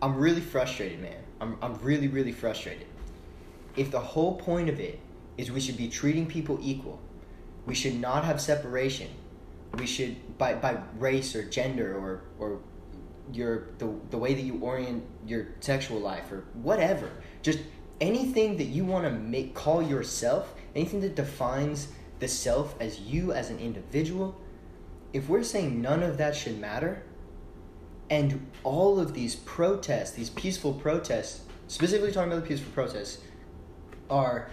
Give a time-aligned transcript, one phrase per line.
[0.00, 1.22] I'm really frustrated, man.
[1.40, 2.86] I'm I'm really really frustrated.
[3.76, 5.00] If the whole point of it
[5.36, 7.00] is we should be treating people equal,
[7.66, 9.08] we should not have separation.
[9.74, 12.60] We should by by race or gender or or
[13.32, 17.10] your the the way that you orient your sexual life or whatever.
[17.42, 17.60] Just
[18.00, 21.88] anything that you want to make call yourself, anything that defines
[22.20, 24.40] the self as you as an individual.
[25.12, 27.02] If we're saying none of that should matter,
[28.10, 33.18] and all of these protests, these peaceful protests, specifically talking about the peaceful protests,
[34.08, 34.50] are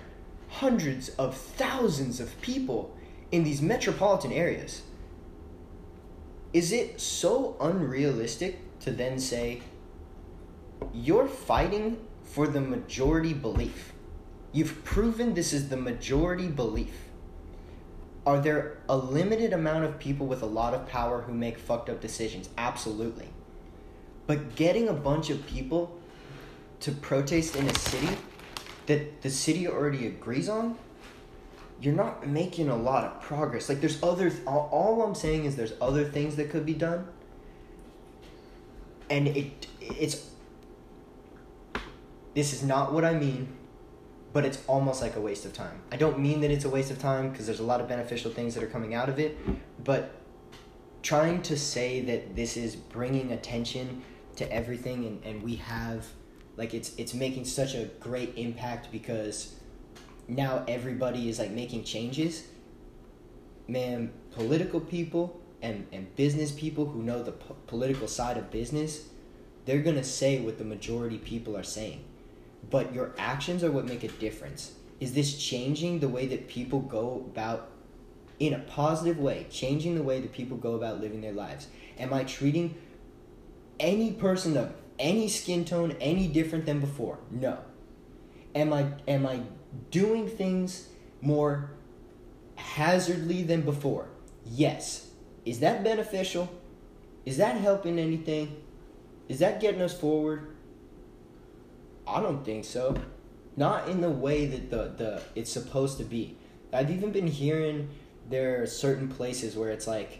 [0.50, 2.96] hundreds of thousands of people
[3.32, 4.84] in these metropolitan areas.
[6.54, 9.62] Is it so unrealistic to then say,
[10.94, 13.94] you're fighting for the majority belief?
[14.52, 17.10] You've proven this is the majority belief.
[18.26, 21.90] Are there a limited amount of people with a lot of power who make fucked
[21.90, 22.50] up decisions?
[22.58, 23.30] Absolutely.
[24.28, 26.00] But getting a bunch of people
[26.82, 28.18] to protest in a city
[28.88, 30.78] that the city already agrees on,
[31.82, 33.70] you're not making a lot of progress.
[33.70, 37.08] Like there's other all, all I'm saying is there's other things that could be done.
[39.10, 40.30] And it it's
[42.34, 43.48] this is not what I mean,
[44.34, 45.82] but it's almost like a waste of time.
[45.92, 48.32] I don't mean that it's a waste of time because there's a lot of beneficial
[48.32, 49.38] things that are coming out of it,
[49.84, 50.16] but
[51.02, 54.04] trying to say that this is bringing attention
[54.38, 56.06] to everything and, and we have
[56.58, 59.56] like it's it's making such a great impact because
[60.28, 62.44] now everybody is like making changes.
[63.68, 69.06] Man political people and, and business people who know the po- political side of business
[69.66, 72.04] they're going to say what the majority people are saying.
[72.70, 74.74] But your actions are what make a difference.
[75.00, 77.72] Is this changing the way that people go about
[78.38, 81.68] in a positive way changing the way that people go about living their lives?
[81.98, 82.76] Am i treating
[83.80, 87.20] any person of any skin tone any different than before?
[87.32, 87.58] No.
[88.54, 89.42] Am I am I
[89.92, 90.90] doing things
[91.22, 91.72] more
[92.56, 94.08] hazardly than before?
[94.46, 95.08] Yes.
[95.46, 96.50] Is that beneficial?
[97.26, 98.56] Is that helping anything?
[99.28, 100.56] Is that getting us forward?
[102.08, 102.96] I don't think so.
[103.58, 106.38] Not in the way that the, the it's supposed to be.
[106.72, 107.90] I've even been hearing
[108.30, 110.20] there are certain places where it's like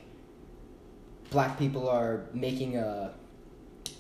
[1.32, 3.14] black people are making a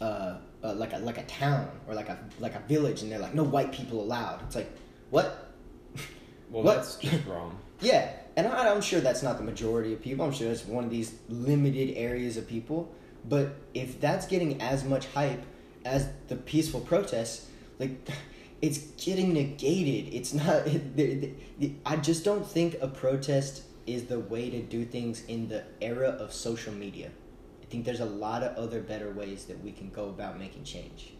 [0.02, 3.20] uh, uh, like a like a town or like a like a village, and they're
[3.20, 4.42] like, no white people allowed.
[4.44, 4.70] It's like,
[5.10, 5.54] what?
[6.50, 6.76] well, what?
[6.76, 7.58] that's just wrong.
[7.82, 10.26] yeah, and I, I'm sure that's not the majority of people.
[10.26, 12.94] I'm sure it's one of these limited areas of people.
[13.28, 15.44] But if that's getting as much hype
[15.84, 17.48] as the peaceful protests,
[17.80, 18.08] like
[18.62, 20.14] it's getting negated.
[20.14, 20.68] It's not.
[21.86, 26.10] I just don't think a protest is the way to do things in the era
[26.10, 27.12] of social media.
[27.66, 30.66] I think there's a lot of other better ways that we can go about making
[30.66, 31.14] change.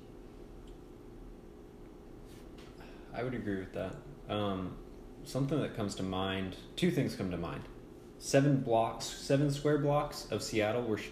[3.16, 3.96] I would agree with that.
[4.30, 4.76] Um,
[5.24, 7.64] something that comes to mind, two things come to mind.
[8.20, 11.10] Seven blocks, seven square blocks of Seattle were sh-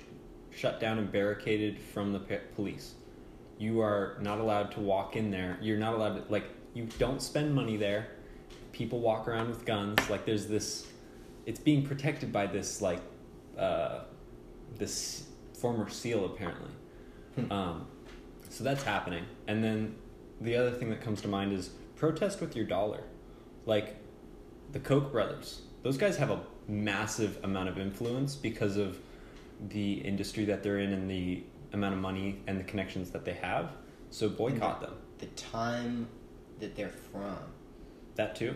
[0.51, 2.93] shut down and barricaded from the p- police.
[3.57, 5.57] You are not allowed to walk in there.
[5.61, 6.45] You're not allowed to, like,
[6.75, 8.09] you don't spend money there.
[8.71, 9.97] People walk around with guns.
[10.11, 10.85] Like, there's this,
[11.47, 13.01] it's being protected by this, like,
[13.57, 14.01] uh,
[14.77, 15.27] this
[15.59, 16.71] former SEAL apparently.
[17.35, 17.51] Hmm.
[17.51, 17.87] Um,
[18.49, 19.25] so that's happening.
[19.47, 19.95] And then
[20.41, 23.03] the other thing that comes to mind is protest with your dollar.
[23.65, 23.95] Like
[24.71, 28.99] the Koch brothers, those guys have a massive amount of influence because of
[29.69, 33.33] the industry that they're in and the amount of money and the connections that they
[33.33, 33.71] have.
[34.09, 34.95] So boycott the, them.
[35.19, 36.07] The time
[36.59, 37.37] that they're from.
[38.15, 38.55] That too.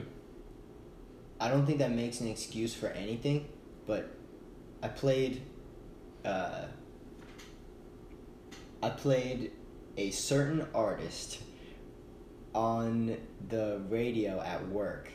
[1.39, 3.47] I don't think that makes an excuse for anything,
[3.85, 4.11] but
[4.81, 5.41] I played
[6.27, 6.65] uh,
[8.83, 9.51] I played
[9.95, 11.39] a certain artist
[12.53, 13.17] on
[13.49, 15.09] the radio at work,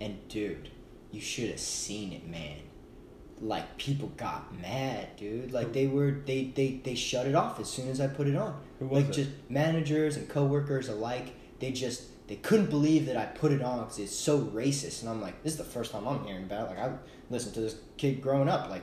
[0.00, 0.70] and dude,
[1.10, 2.58] you should have seen it, man.
[3.40, 5.52] Like people got mad, dude.
[5.52, 8.36] Like they were they they they shut it off as soon as I put it
[8.36, 8.60] on.
[8.80, 9.12] like it?
[9.12, 13.80] just managers and coworkers alike, they just they couldn't believe that I put it on
[13.80, 15.00] because it's so racist.
[15.00, 16.78] And I'm like, this is the first time I'm hearing about it.
[16.78, 16.92] Like I
[17.30, 18.82] listened to this kid growing up, like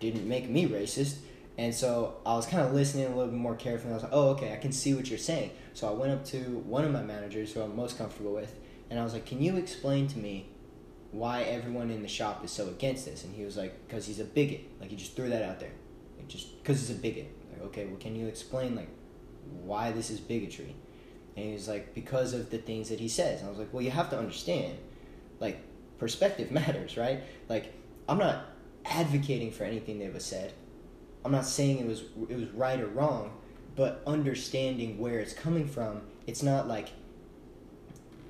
[0.00, 1.18] didn't make me racist.
[1.56, 3.92] And so I was kind of listening a little bit more carefully.
[3.92, 5.50] I was like, oh, okay, I can see what you're saying.
[5.74, 8.54] So I went up to one of my managers who I'm most comfortable with,
[8.90, 10.48] and I was like, can you explain to me
[11.10, 13.24] why everyone in the shop is so against this?
[13.24, 14.60] And he was like, because he's a bigot.
[14.80, 15.72] Like, he just threw that out there.
[16.16, 17.28] Like, just because he's a bigot.
[17.52, 18.88] Like, okay, well, can you explain, like,
[19.64, 20.76] why this is bigotry?
[21.36, 23.40] And he was like, because of the things that he says.
[23.40, 24.78] And I was like, well, you have to understand,
[25.40, 25.58] like,
[25.98, 27.20] perspective matters, right?
[27.48, 27.72] Like,
[28.08, 28.44] I'm not
[28.88, 30.52] advocating for anything that was said.
[31.24, 33.32] I'm not saying it was it was right or wrong,
[33.76, 36.02] but understanding where it's coming from.
[36.26, 36.90] It's not like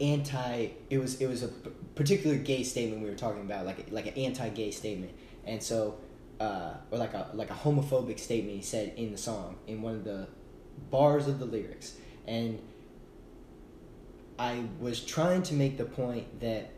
[0.00, 0.68] anti.
[0.90, 1.48] It was it was a
[1.94, 5.12] particular gay statement we were talking about, like like an anti-gay statement,
[5.44, 5.98] and so
[6.40, 9.94] uh, or like a like a homophobic statement he said in the song in one
[9.94, 10.28] of the
[10.90, 11.94] bars of the lyrics,
[12.26, 12.58] and
[14.38, 16.70] I was trying to make the point that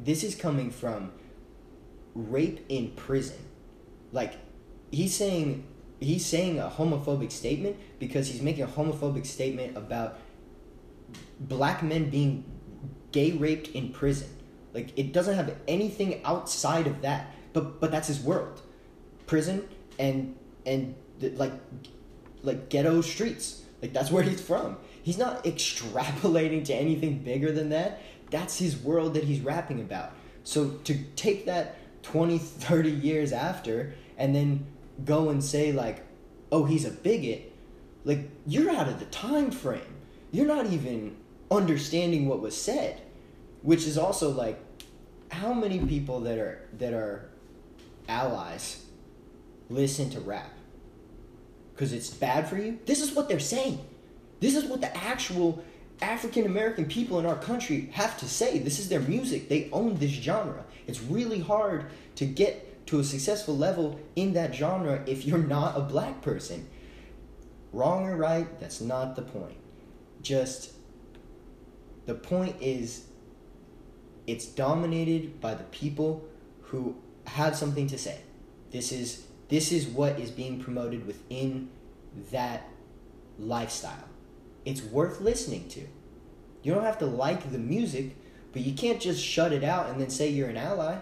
[0.00, 1.12] this is coming from
[2.14, 3.38] rape in prison.
[4.12, 4.34] Like
[4.90, 5.66] he's saying
[6.00, 10.18] he's saying a homophobic statement because he's making a homophobic statement about
[11.40, 12.44] black men being
[13.12, 14.28] gay raped in prison.
[14.74, 17.34] Like it doesn't have anything outside of that.
[17.52, 18.62] But but that's his world.
[19.26, 19.66] Prison
[19.98, 21.52] and and like
[22.42, 23.62] like ghetto streets.
[23.82, 24.76] Like that's where he's from.
[25.02, 28.00] He's not extrapolating to anything bigger than that.
[28.30, 30.12] That's his world that he's rapping about.
[30.44, 31.77] So to take that
[32.12, 34.66] 20, 30 years after and then
[35.04, 36.04] go and say like,
[36.50, 37.52] "Oh, he's a bigot."
[38.04, 39.94] Like you're out of the time frame.
[40.32, 41.16] You're not even
[41.50, 43.00] understanding what was said,
[43.62, 44.58] which is also like
[45.30, 47.28] how many people that are that are
[48.08, 48.86] allies
[49.68, 50.50] listen to rap
[51.74, 52.78] because it's bad for you.
[52.86, 53.78] This is what they're saying.
[54.40, 55.62] This is what the actual
[56.00, 58.58] African American people in our country have to say.
[58.58, 59.48] This is their music.
[59.48, 60.64] They own this genre.
[60.86, 61.86] It's really hard
[62.16, 66.68] to get to a successful level in that genre if you're not a black person.
[67.72, 69.56] Wrong or right, that's not the point.
[70.22, 70.72] Just
[72.06, 73.04] the point is
[74.26, 76.26] it's dominated by the people
[76.62, 76.96] who
[77.26, 78.18] have something to say.
[78.70, 81.70] This is this is what is being promoted within
[82.30, 82.68] that
[83.38, 84.08] lifestyle.
[84.68, 85.80] It's worth listening to.
[86.62, 88.14] You don't have to like the music,
[88.52, 90.98] but you can't just shut it out and then say you're an ally.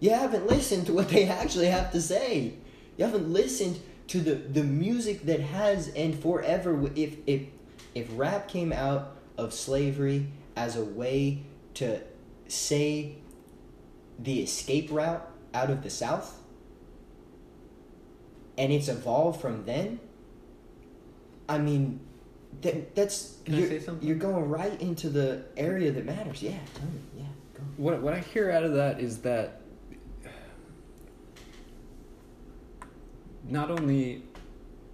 [0.00, 2.52] You haven't listened to what they actually have to say.
[2.98, 7.44] You haven't listened to the, the music that has and forever if if
[7.94, 11.42] if rap came out of slavery as a way
[11.74, 12.00] to
[12.48, 13.16] say
[14.18, 16.38] the escape route out of the South,
[18.58, 20.00] and it's evolved from then.
[21.48, 22.00] I mean,
[22.62, 24.06] that that's Can you're, say something?
[24.06, 26.42] you're going right into the area that matters.
[26.42, 27.00] Yeah, tell me.
[27.16, 27.24] Yeah,
[27.54, 27.62] go.
[27.76, 29.60] What what I hear out of that is that
[33.48, 34.22] not only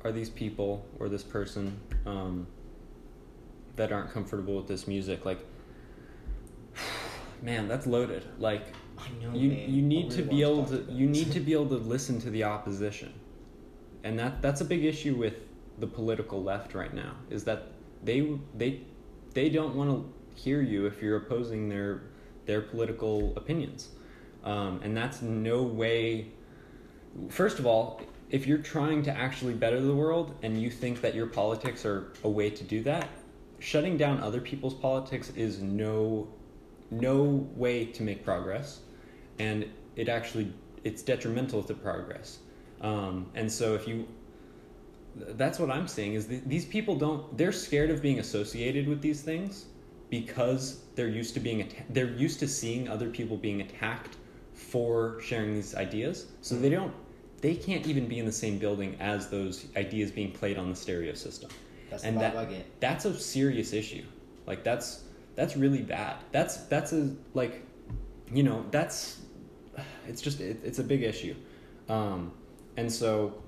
[0.05, 2.47] are these people or this person um,
[3.77, 5.39] that aren't comfortable with this music, like
[7.43, 8.25] man, that's loaded.
[8.39, 8.67] Like
[8.99, 9.33] I know.
[9.37, 9.71] you man.
[9.71, 12.21] you I need to be able talk to you need to be able to listen
[12.21, 13.13] to the opposition
[14.05, 15.35] and that that's a big issue with
[15.79, 17.69] the political left right now is that
[18.03, 18.81] they they
[19.35, 22.03] they don't want to hear you if you're opposing their
[22.47, 23.91] their political opinions.
[24.45, 26.29] Um, and that's no way
[27.29, 31.15] first of all if you're trying to actually better the world and you think that
[31.15, 33.09] your politics are a way to do that
[33.63, 36.29] shutting down other people's politics is no
[36.91, 38.81] no way to make progress.
[39.39, 39.67] And
[39.97, 40.53] it actually
[40.85, 42.39] it's detrimental to progress.
[42.81, 44.07] Um, and so if you
[45.15, 49.03] that's what i'm saying is th- these people don't they're scared of being associated with
[49.03, 49.67] these things
[50.13, 54.19] because they're used to being atta- they're used to seeing other people being attacked
[54.53, 56.27] for sharing these ideas.
[56.43, 56.93] So they don't
[57.41, 60.77] they can't even be in the same building as those ideas being played on the
[60.77, 61.51] stereo system.
[61.89, 62.81] That's and that vibe I get.
[62.81, 64.05] that's a serious issue.
[64.47, 65.05] Like that's
[65.35, 66.17] that's really bad.
[66.31, 67.65] That's that's a like
[68.31, 69.19] you know that's
[70.07, 71.35] it's just it, it's a big issue.
[71.89, 72.33] Um
[72.77, 73.43] and so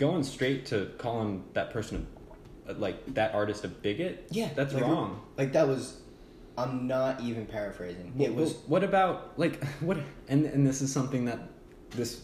[0.00, 2.06] going straight to calling that person
[2.78, 5.98] like that artist a bigot Yeah, that's like, wrong Like that was.
[6.58, 8.12] I'm not even paraphrasing.
[8.18, 8.52] It was.
[8.52, 11.38] Well, what about like what and and this is something that
[11.90, 12.22] this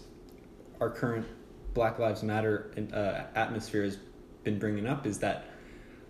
[0.80, 1.26] our current
[1.74, 3.98] Black Lives Matter uh, atmosphere has
[4.42, 5.50] been bringing up is that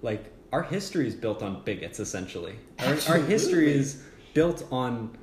[0.03, 2.57] like our history is built on bigots essentially.
[2.79, 4.03] Our, our history is
[4.35, 5.19] built on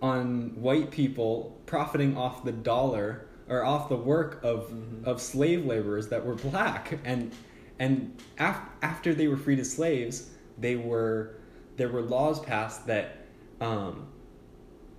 [0.00, 5.04] on white people profiting off the dollar or off the work of Mhm.
[5.04, 7.32] of slave laborers that were black and
[7.78, 11.34] and af- after they were freed as slaves they were
[11.76, 13.18] there were laws passed that
[13.60, 14.06] um,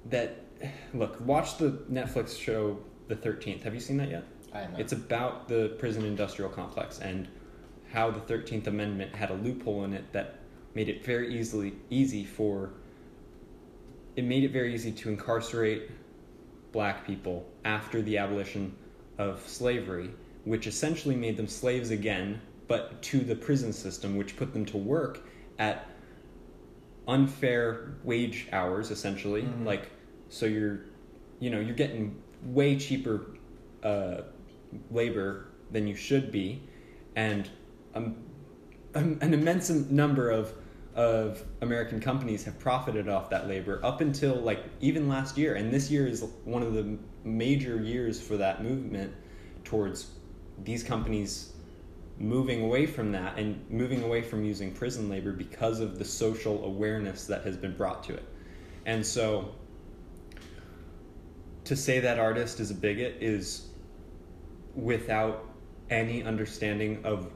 [0.09, 0.37] that
[0.93, 3.63] look watch the Netflix show The Thirteenth.
[3.63, 4.23] Have you seen that yet?
[4.53, 4.79] I not.
[4.79, 7.27] It's about the prison industrial complex and
[7.91, 10.35] how the Thirteenth Amendment had a loophole in it that
[10.73, 12.71] made it very easily easy for
[14.15, 15.89] it made it very easy to incarcerate
[16.73, 18.75] black people after the abolition
[19.17, 20.09] of slavery,
[20.43, 24.77] which essentially made them slaves again, but to the prison system, which put them to
[24.77, 25.21] work
[25.57, 25.87] at
[27.07, 29.65] unfair wage hours essentially Mhm.
[29.65, 29.89] like
[30.29, 30.79] so you're
[31.39, 32.15] you know you're getting
[32.45, 33.25] way cheaper
[33.83, 34.21] uh,
[34.89, 36.61] labor than you should be,
[37.15, 37.49] and
[37.93, 38.15] um,
[38.95, 40.53] an immense number of
[40.95, 45.73] of American companies have profited off that labor up until like even last year, and
[45.73, 49.13] this year is one of the major years for that movement
[49.63, 50.11] towards
[50.63, 51.53] these companies
[52.19, 56.63] moving away from that and moving away from using prison labor because of the social
[56.63, 58.23] awareness that has been brought to it.
[58.85, 59.55] And so
[61.63, 63.67] to say that artist is a bigot is
[64.75, 65.45] without
[65.89, 67.31] any understanding of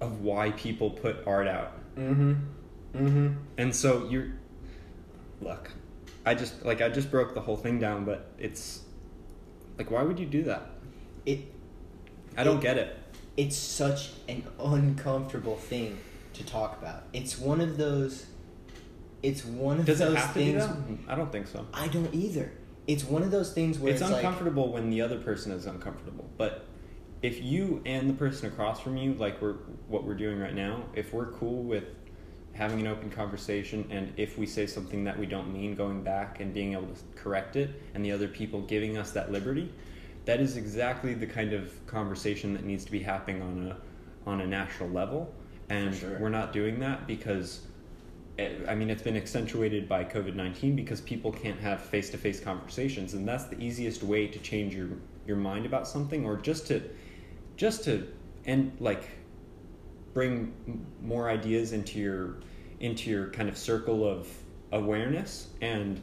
[0.00, 1.79] of why people put art out.
[2.00, 2.32] Mm-hmm.
[2.96, 3.28] Mm-hmm.
[3.58, 4.28] And so you're
[5.40, 5.70] look,
[6.24, 8.80] I just like I just broke the whole thing down, but it's
[9.78, 10.70] like why would you do that?
[11.26, 11.40] It
[12.36, 12.96] I don't It- get it.
[13.36, 15.98] it's such an uncomfortable thing
[16.34, 17.04] to talk about.
[17.12, 18.26] It's one of those.
[19.22, 20.98] It's one of Does those have to be things.
[21.06, 21.66] I don't think so.
[21.74, 22.52] I don't either.
[22.86, 25.66] It's one of those things where it's it's, like uncomfortable when the other person is
[25.66, 26.66] uncomfortable but
[27.22, 29.54] if you and the person across from you like we're
[29.88, 31.84] what we're doing right now if we're cool with
[32.52, 36.40] having an open conversation and if we say something that we don't mean going back
[36.40, 39.72] and being able to correct it and the other people giving us that liberty
[40.24, 43.76] that is exactly the kind of conversation that needs to be happening on a
[44.28, 45.32] on a national level
[45.70, 46.18] and sure.
[46.18, 47.62] we're not doing that because
[48.38, 52.18] eh, I mean, it's been accentuated by COVID nineteen because people can't have face to
[52.18, 54.88] face conversations, and that's the easiest way to change your
[55.26, 56.82] your mind about something, or just to
[57.60, 58.06] just to
[58.46, 59.06] and like
[60.14, 62.36] bring m- more ideas into your
[62.80, 64.26] into your kind of circle of
[64.72, 65.48] awareness.
[65.60, 66.00] And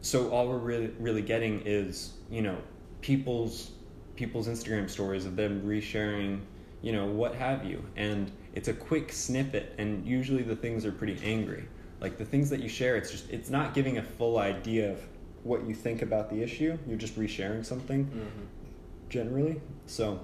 [0.00, 2.56] so all we're really really getting is you know
[3.02, 3.72] people's
[4.16, 6.40] people's instagram stories of them resharing
[6.80, 7.84] you know what have you.
[7.96, 11.68] And it's a quick snippet and usually the things are pretty angry.
[12.00, 14.98] Like the things that you share it's just it's not giving a full idea of
[15.42, 16.78] what you think about the issue.
[16.88, 19.10] You're just resharing something Mhm.
[19.10, 19.60] generally.
[19.86, 20.20] So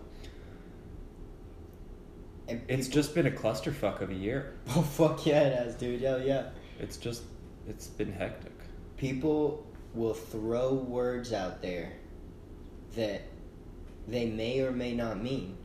[2.48, 5.74] And it's people- just been a clusterfuck of a year Oh fuck yeah, it has,
[5.74, 6.02] dude.
[6.02, 6.50] Hell yeah.
[6.78, 7.22] it's just
[7.68, 8.52] it's been hectic
[8.96, 11.92] People will throw words out there
[12.96, 13.22] that
[14.06, 15.56] they may or may not mean,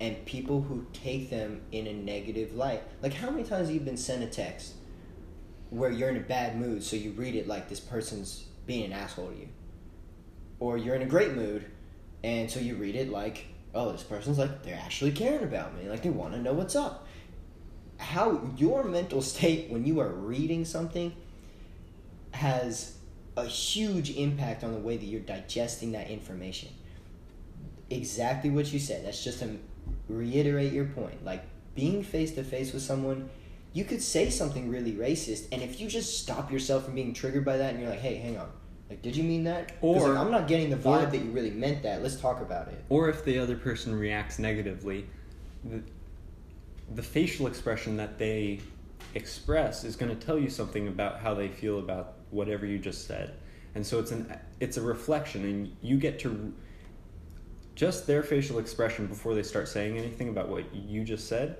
[0.00, 2.82] and people who take them in a negative light.
[3.02, 4.74] Like, how many times have you been sent a text
[5.70, 8.92] where you're in a bad mood, so you read it like this person's being an
[8.92, 9.48] asshole to you?
[10.60, 11.64] Or you're in a great mood,
[12.22, 15.88] and so you read it like, oh, this person's like, they're actually caring about me.
[15.88, 17.06] Like, they want to know what's up.
[17.98, 21.14] How your mental state when you are reading something
[22.32, 22.96] has
[23.36, 26.68] a huge impact on the way that you're digesting that information.
[27.90, 29.04] Exactly what you said.
[29.04, 29.58] That's just to
[30.08, 31.24] reiterate your point.
[31.24, 33.28] Like being face to face with someone,
[33.72, 37.44] you could say something really racist, and if you just stop yourself from being triggered
[37.44, 38.48] by that, and you're like, "Hey, hang on,
[38.90, 39.72] like, did you mean that?
[39.80, 42.02] Or- like, I'm not getting the vibe or- that you really meant that.
[42.02, 42.84] Let's talk about it.
[42.88, 45.06] or if the other person reacts negatively,
[45.64, 45.82] the,
[46.94, 48.60] the facial expression that they
[49.14, 53.06] express is going to tell you something about how they feel about whatever you just
[53.06, 53.34] said.
[53.74, 56.52] And so it's an it's a reflection and you get to
[57.74, 61.58] just their facial expression before they start saying anything about what you just said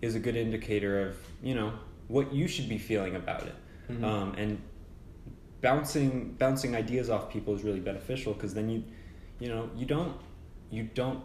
[0.00, 1.72] is a good indicator of, you know,
[2.08, 3.54] what you should be feeling about it.
[3.90, 4.02] Mhm.
[4.02, 4.60] Um, and
[5.62, 8.84] bouncing bouncing ideas off people is really beneficial because then you
[9.38, 10.14] you know you don't
[10.70, 11.22] you don't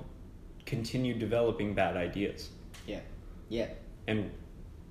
[0.66, 2.50] continue developing bad ideas
[2.86, 3.00] Yeah,
[3.50, 3.68] yeah.
[4.08, 4.32] and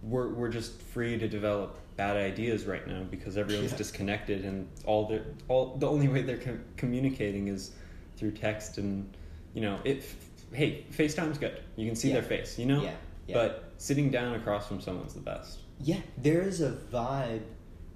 [0.03, 3.79] we're we're just free to develop bad ideas right now because everyone's Yeah.
[3.79, 7.73] disconnected and all the all the only way they're co- communicating is
[8.17, 9.09] through text and
[9.55, 10.05] you know it
[10.53, 12.15] hey FaceTime's good you can see Yeah.
[12.15, 12.93] their face you know Yeah,
[13.27, 13.35] yeah.
[13.35, 17.43] but sitting down across from someone's the best Yeah, there is a vibe,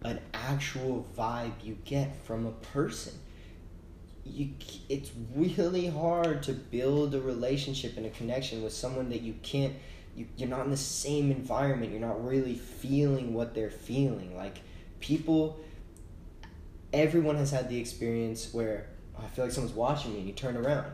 [0.02, 3.12] an actual vibe you get from a person.
[4.25, 4.50] You,
[4.88, 9.75] it's really hard to build a relationship and a connection with someone that you can't.
[10.14, 11.92] You, you're not in the same environment.
[11.92, 14.37] You're not really feeling what they're feeling.
[14.37, 14.59] Like
[15.00, 15.61] people,
[16.92, 18.88] everyone has had the experience where
[19.19, 20.92] "Oh, I feel like someone's watching me, and you turn around.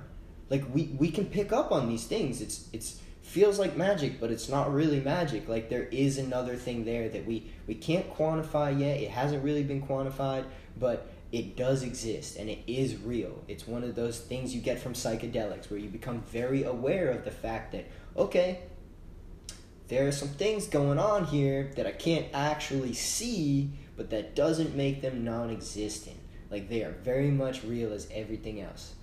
[0.49, 2.41] Like we we can pick up on these things.
[2.41, 5.49] It's it's feels like magic, but it's not really magic.
[5.49, 9.01] Like there is another thing there that we we can't quantify yet.
[9.01, 10.45] It hasn't really been quantified,
[10.79, 13.45] but it does exist and it is real.
[13.49, 17.25] It's one of those things you get from psychedelics where you become very aware of
[17.25, 18.61] the fact that okay,
[19.89, 24.77] there are some things going on here that I can't actually see, but that doesn't
[24.77, 26.17] make them non-existent.
[26.51, 28.95] Like they are very much real as everything else.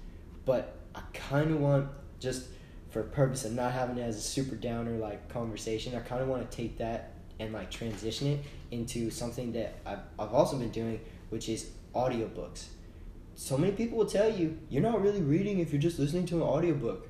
[0.45, 1.89] But I kind of want
[2.19, 2.47] just
[2.93, 6.21] for a purpose of not having it as a super downer like conversation, I kind
[6.21, 10.57] of want to take that and like transition it into something that I've, I've also
[10.57, 12.65] been doing, which is audiobooks.
[13.35, 16.35] So many people will tell you you're not really reading if you're just listening to
[16.35, 17.07] an audiobook.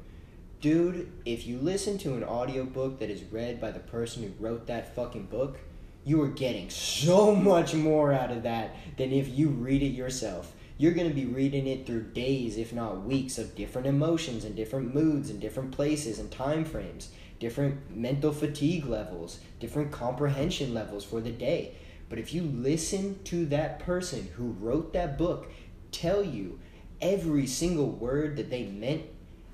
[0.61, 4.67] Dude, if you listen to an audiobook that is read by the person who wrote
[4.67, 5.59] that fucking book,
[6.05, 10.53] you are getting so much more out of that than if you read it yourself.
[10.77, 14.55] You're going to be reading it through days, if not weeks, of different emotions and
[14.55, 21.05] different moods and different places and time frames, different mental fatigue levels, different comprehension levels
[21.05, 21.75] for the day.
[22.09, 25.51] But if you listen to that person who wrote that book
[25.91, 26.59] tell you
[27.01, 29.03] every single word that they meant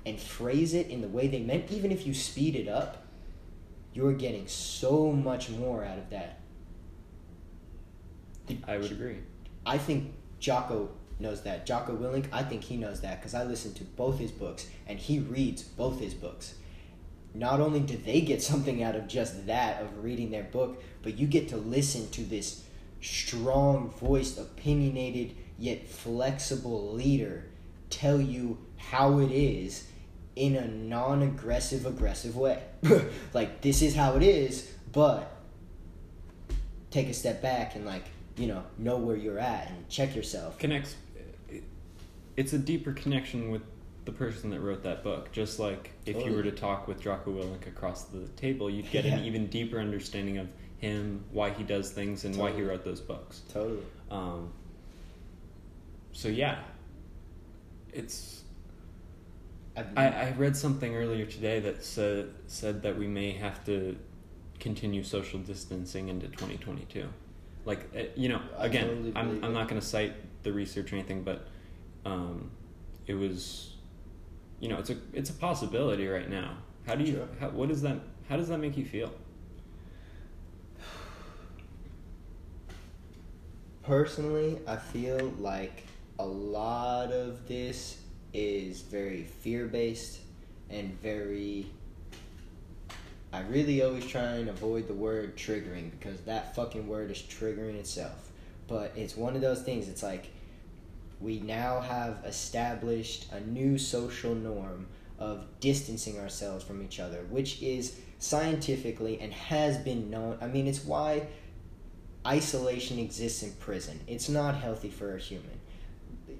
[0.06, 3.06] and phrase it in the way they meant, even if you speed it up,
[3.92, 6.40] you're getting so much more out of that.
[8.66, 9.18] I would agree.
[9.66, 11.66] I think Jocko knows that.
[11.66, 14.98] Jocko Willink, I think he knows that because I listen to both his books and
[14.98, 16.54] he reads both his books.
[17.34, 21.18] Not only do they get something out of just that, of reading their book, but
[21.18, 22.64] you get to listen to this
[23.00, 27.44] strong voiced, opinionated, yet flexible leader
[27.88, 29.86] tell you how it is
[30.36, 32.62] in a non aggressive, aggressive way.
[33.34, 35.36] like, this is how it is, but
[36.90, 38.04] take a step back and, like,
[38.36, 40.58] you know, know where you're at and check yourself.
[40.58, 40.96] Connects.
[42.40, 43.60] It's a deeper connection with
[44.06, 45.30] the person that wrote that book.
[45.30, 49.04] Just like if you were to talk with Jocko Willink across the table, you'd get
[49.04, 49.18] Yeah.
[49.18, 53.02] an even deeper understanding of him, why he does things, and why he wrote those
[53.02, 53.42] books.
[53.52, 53.82] Totally.
[54.10, 54.54] Um,
[56.12, 56.60] so yeah,
[57.92, 58.42] it's.
[59.76, 63.98] I, I read something earlier today that said said that we may have to
[64.60, 67.06] continue social distancing into 2022.
[67.66, 70.96] Like uh, you know, again, totally I'm I'm not going to cite the research or
[70.96, 71.46] anything, but
[72.04, 72.50] um,
[73.06, 73.74] it was,
[74.58, 76.56] you know, it's a it's a possibility right now.
[76.86, 77.14] How do you?
[77.14, 77.28] Sure.
[77.40, 77.98] How, what does that?
[78.28, 79.12] How does that make you feel?
[83.82, 85.84] Personally, I feel like
[86.18, 87.98] a lot of this
[88.32, 90.20] is very fear based
[90.68, 91.66] and very.
[93.32, 97.76] I really always try and avoid the word triggering because that fucking word is triggering
[97.76, 98.30] itself.
[98.66, 100.30] But it's one of those things, it's like
[101.20, 104.86] we now have established a new social norm
[105.18, 110.38] of distancing ourselves from each other, which is scientifically and has been known.
[110.40, 111.26] I mean, it's why
[112.26, 114.00] isolation exists in prison.
[114.06, 115.60] It's not healthy for a human.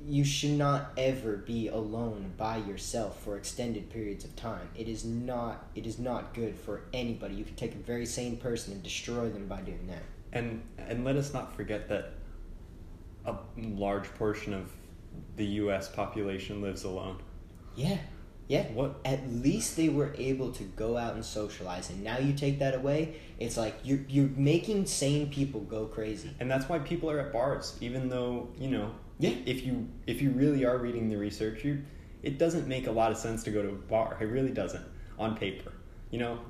[0.06, 4.68] You should not ever be alone by yourself for extended periods of time.
[4.74, 7.34] It is not it is not good for anybody.
[7.34, 10.02] You can take a very sane person and destroy them by doing that.
[10.32, 12.14] And and let us not forget that
[13.24, 14.70] a large portion of
[15.36, 15.88] the U.S.
[15.88, 17.22] population lives alone.
[17.74, 17.98] Yeah.
[18.48, 18.64] Yeah.
[18.72, 19.00] What?
[19.04, 22.74] At least they were able to go out and socialize and now you take that
[22.74, 26.30] away, it's like you're you're making sane people go crazy.
[26.40, 28.92] And that's why people are at bars, even though you know.
[29.18, 29.34] Yeah.
[29.44, 31.82] If you if you really are reading the research, you
[32.22, 34.16] it doesn't make a lot of sense to go to a bar.
[34.20, 34.84] It really doesn't
[35.18, 35.72] on paper.
[36.10, 36.40] You know,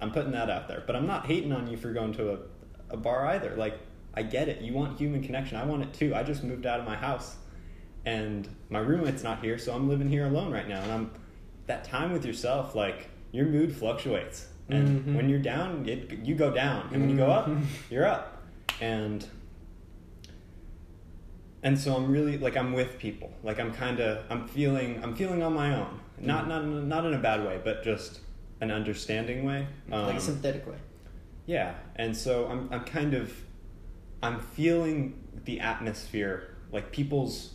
[0.00, 2.38] I'm putting that out there, but I'm not hating on you for going to a,
[2.90, 3.56] a bar either.
[3.56, 3.78] Like
[4.14, 4.60] I get it.
[4.60, 5.56] You want human connection.
[5.56, 6.14] I want it too.
[6.14, 7.36] I just moved out of my house,
[8.04, 10.82] and my roommate's not here, so I'm living here alone right now.
[10.82, 11.10] And I'm
[11.66, 12.74] that time with yourself.
[12.74, 15.14] Like your mood fluctuates, and Mhm.
[15.16, 17.62] when you're down, it, you go down, and when you go up, Mhm.
[17.90, 18.42] you're up,
[18.80, 19.26] and
[21.62, 23.32] and so I'm really like I'm with people.
[23.42, 26.00] Like I'm kind of I'm feeling I'm feeling on my own.
[26.20, 28.20] Not not not in a bad way, but just
[28.60, 29.66] an understanding way.
[29.88, 30.76] like Um, a sympathetic way.
[31.46, 33.32] yeah, and so I'm I'm kind of
[34.22, 37.54] I'm feeling the atmosphere, like people's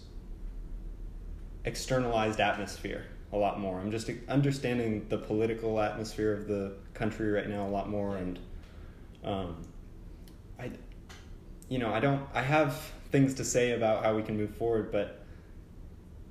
[1.64, 3.80] externalized atmosphere a lot more.
[3.80, 8.40] I'm just understanding the political atmosphere of the country right now a lot more and
[9.24, 9.62] um
[10.60, 10.72] I
[11.70, 14.92] you know, I don't I have things to say about how we can move forward,
[14.92, 15.26] but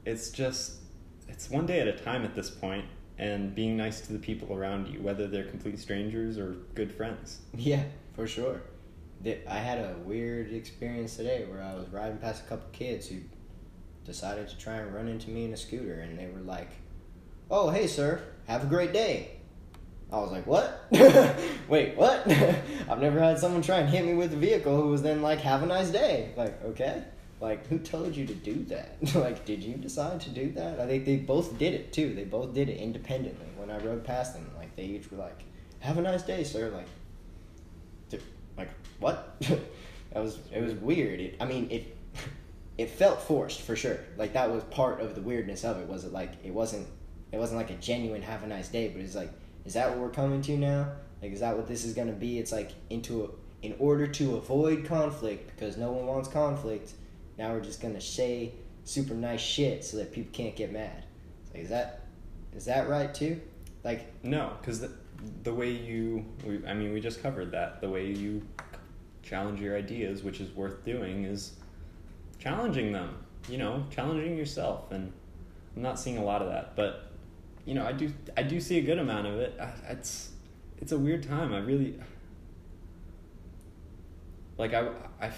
[0.04, 0.76] it's just
[1.28, 2.86] it's one day at a time at this point
[3.18, 7.40] and being nice to the people around you, whether they're complete strangers or good friends.
[7.54, 8.62] Yeah, for sure.
[9.24, 13.16] I had a weird experience today where I was riding past a couple kids who
[14.04, 16.68] decided to try and run into me in a scooter, and they were like,
[17.50, 19.32] "Oh, hey, sir, have a great day."
[20.12, 20.86] I was like, "What?
[21.68, 22.30] Wait, what?"
[22.88, 25.40] I've never had someone try and hit me with a vehicle who was then like,
[25.40, 27.02] "Have a nice day." Like, okay.
[27.40, 28.96] Like, who told you to do that?
[29.14, 30.80] like, did you decide to do that?
[30.80, 32.14] I think they both did it too.
[32.14, 33.46] They both did it independently.
[33.56, 35.42] When I rode past them, like, they each were like,
[35.80, 36.86] "Have a nice day, sir." Like,
[38.56, 39.36] like what?
[39.40, 41.20] that was it was weird.
[41.20, 41.96] It, I mean it
[42.78, 44.00] it felt forced for sure.
[44.16, 45.88] Like that was part of the weirdness of it.
[45.88, 46.86] Was it like it wasn't
[47.32, 49.30] it wasn't like a genuine have a nice day, but it's like
[49.64, 50.92] is that what we're coming to now?
[51.22, 52.38] Like is that what this is gonna be?
[52.38, 56.92] It's like into a, in order to avoid conflict because no one wants conflict.
[57.38, 58.52] Now we're just gonna say
[58.84, 61.04] super nice shit so that people can't get mad.
[61.52, 62.06] Like, is that
[62.54, 63.40] is that right too?
[63.84, 64.86] Like No, because
[65.42, 67.80] the, way you, we, I mean, we just covered that.
[67.80, 68.42] The way you
[69.22, 71.52] challenge your ideas, which is worth doing, is
[72.38, 73.16] challenging them.
[73.48, 75.12] You know, challenging yourself, and
[75.76, 77.12] I'm not seeing a lot of that, but
[77.64, 79.60] you know, I do, I do see a good amount of it.
[79.88, 80.30] It's,
[80.78, 81.52] it's a weird time.
[81.52, 81.98] I really,
[84.56, 84.88] like, I,
[85.20, 85.30] I,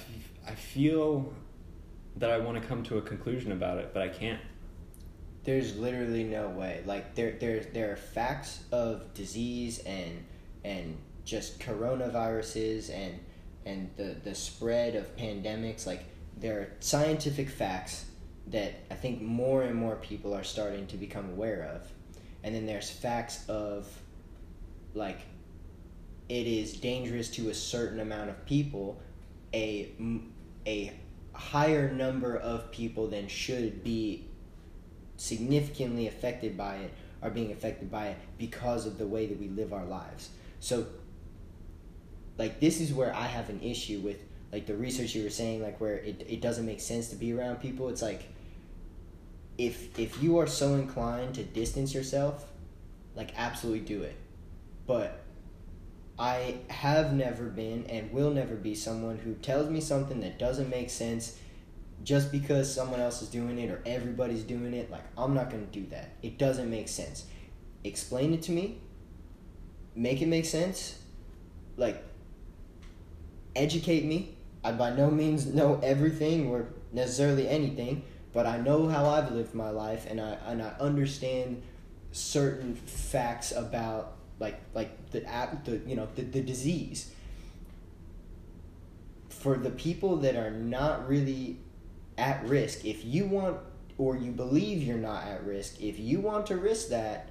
[0.47, 1.33] I feel
[2.17, 4.41] that I want to come to a conclusion about it, but I can't.
[5.49, 6.83] There's literally no way.
[6.85, 10.23] Like there there there are facts of disease and
[10.63, 13.19] and just coronaviruses and
[13.65, 15.87] and the the spread of pandemics.
[15.87, 16.05] Like
[16.37, 18.05] there are scientific facts
[18.49, 21.91] that I think more and more people are starting to become aware of,
[22.45, 23.89] and then there's facts of
[24.93, 25.21] like
[26.29, 29.01] it is dangerous to a certain amount of people
[29.55, 29.93] a
[30.67, 30.93] a
[31.33, 34.28] higher number of people than should be
[35.19, 39.49] significantly affected by it are being affected by it because of the way that we
[39.49, 40.31] live our lives.
[40.61, 40.87] So
[42.39, 44.19] like this is where I have an issue with
[44.53, 47.33] like the research you were saying like where it, it doesn't make sense to be
[47.33, 47.89] around people.
[47.89, 48.29] It's like
[49.59, 52.47] if if you are so inclined to distance yourself,
[53.15, 54.17] like absolutely do it.
[54.87, 55.21] But
[56.19, 60.71] I have never been and will never be someone who tells me something that doesn't
[60.71, 61.39] make sense
[62.05, 64.91] just because someone else is doing it or everybody's doing it.
[64.91, 66.11] Like, I'm not going to do that.
[66.23, 67.27] It doesn't make sense.
[67.85, 68.79] Explain it to me,
[69.95, 70.99] make it make sense,
[71.77, 72.03] like,
[73.55, 74.35] educate me.
[74.65, 79.55] I by no means know everything or necessarily anything, but I know how I've lived
[79.55, 81.63] my life and I, and I understand
[82.11, 85.21] certain facts about like like the
[85.65, 87.13] the you know the, the disease
[89.29, 91.59] for the people that are not really
[92.19, 92.85] at risk.
[92.85, 93.59] If you want
[93.99, 97.31] or you believe you're not at risk if you want to risk that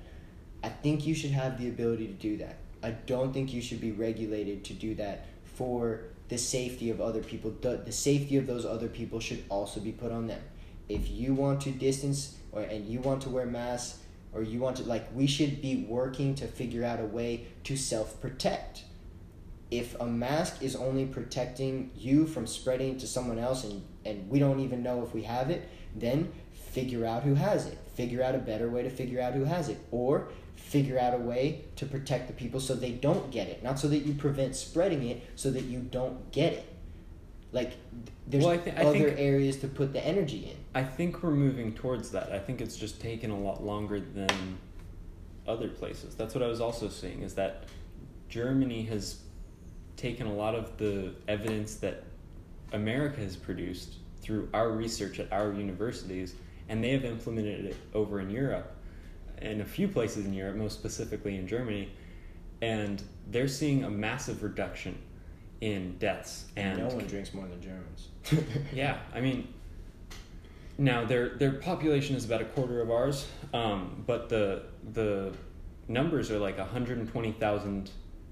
[0.63, 2.57] i think you should have the ability to do that.
[2.83, 7.21] I don't think you should be regulated to do that for the safety of other
[7.21, 7.55] people.
[7.61, 10.41] The, the safety of those other people should also be put on them.
[10.87, 13.99] If you want to distance or and you want to wear masks
[14.33, 17.75] or you want to like we should be working to figure out a way to
[17.75, 18.83] self protect
[19.69, 24.39] if a mask is only protecting you from spreading to someone else and, and we
[24.39, 27.77] don't even know if we have it, then figure out who has it.
[27.95, 29.79] Figure out a better way to figure out who has it.
[29.91, 33.63] Or figure out a way to protect the people so they don't get it.
[33.63, 36.65] Not so that you prevent spreading it, so that you don't get it.
[37.51, 37.71] Like,
[38.27, 40.57] there's Well, I other think- areas to put the energy in.
[40.75, 42.31] I think we're moving towards that.
[42.31, 44.57] I think it's just taken a lot longer than
[45.47, 46.13] other places.
[46.15, 47.63] That's what I was also seeing is that
[48.29, 49.21] Germany has
[49.95, 52.03] taken a lot of the evidence that
[52.73, 56.35] America has produced through our research at our universities
[56.69, 58.77] and they have implemented it over in Europe
[59.41, 61.91] in a few places in Europe, most specifically in Germany,
[62.61, 64.97] and they're seeing a massive reduction
[65.61, 68.09] in deaths and no one drinks more than Germans.
[68.73, 69.53] yeah, I mean,
[70.77, 75.33] now their their population is about a quarter of ours, um, but the the
[75.87, 77.91] numbers are like 120,000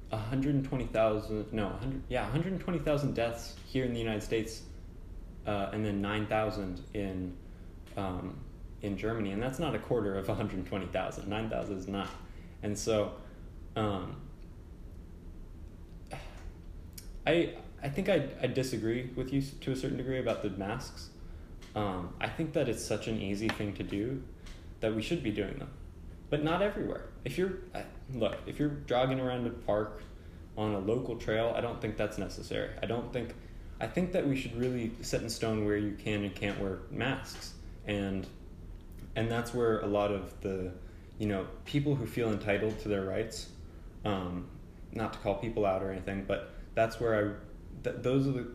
[0.09, 4.61] 120,000 no 100 yeah 120,000 deaths here in the United States
[5.47, 7.35] uh, and then 9,000 in
[7.97, 8.37] um,
[8.81, 12.09] in Germany and that's not a quarter of 120,000 9,000 is not.
[12.63, 13.13] And so
[13.75, 14.15] um,
[17.25, 21.09] I I think I I disagree with you to a certain degree about the masks.
[21.75, 24.23] Um, I think that it's such an easy thing to do
[24.79, 25.69] that we should be doing them,
[26.29, 27.09] but not everywhere.
[27.23, 27.59] If you're
[28.13, 30.01] look, if you're jogging around a park
[30.57, 32.71] on a local trail, I don't think that's necessary.
[32.81, 33.33] I don't think
[33.79, 36.79] I think that we should really set in stone where you can and can't wear
[36.91, 37.53] masks,
[37.85, 38.25] and
[39.15, 40.71] and that's where a lot of the
[41.19, 43.49] you know people who feel entitled to their rights,
[44.03, 44.47] um,
[44.93, 48.47] not to call people out or anything, but that's where I th- those are the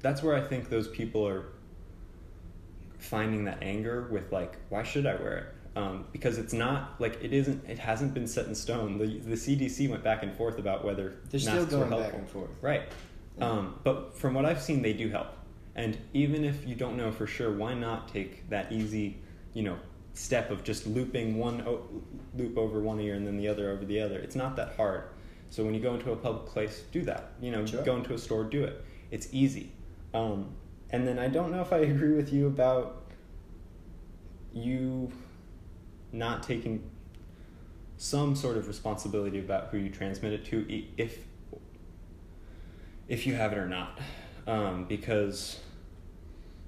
[0.00, 1.46] that's where I think those people are
[2.98, 7.22] finding that anger with like why should I wear it um, because it's not like
[7.22, 8.98] it isn't it hasn't been set in stone.
[8.98, 12.18] The the CDC went back and forth about whether They're still going back helpful.
[12.20, 12.50] and forth.
[12.62, 12.82] right.
[13.38, 15.28] Um, but from what I've seen they do help.
[15.74, 19.18] And even if you don't know for sure why not take that easy
[19.52, 19.76] you know
[20.14, 21.86] step of just looping one o-
[22.34, 24.18] loop over one ear and then the other over the other?
[24.18, 25.04] It's not that hard.
[25.50, 27.32] So when you go into a public place do that.
[27.40, 27.82] You know Sure.
[27.84, 28.82] go into a store do it.
[29.10, 29.72] It's easy.
[30.14, 30.54] Um,
[30.88, 33.02] and then I don't know if I agree with you about
[34.54, 35.12] you
[36.12, 36.82] not taking
[37.98, 41.18] some sort of responsibility about who you transmit it to, if
[43.08, 43.98] if you have it or not,
[44.46, 45.60] um, because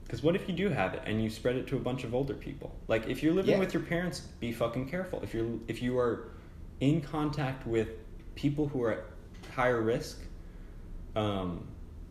[0.04, 2.14] because what if you do have it and you spread it to a bunch of
[2.14, 2.74] older people?
[2.86, 3.58] Like if you're living Yeah.
[3.60, 5.20] with your parents, be fucking careful.
[5.22, 6.28] If you're if you are
[6.80, 7.88] in contact with
[8.34, 9.04] people who are at
[9.54, 10.20] higher risk,
[11.16, 11.66] um,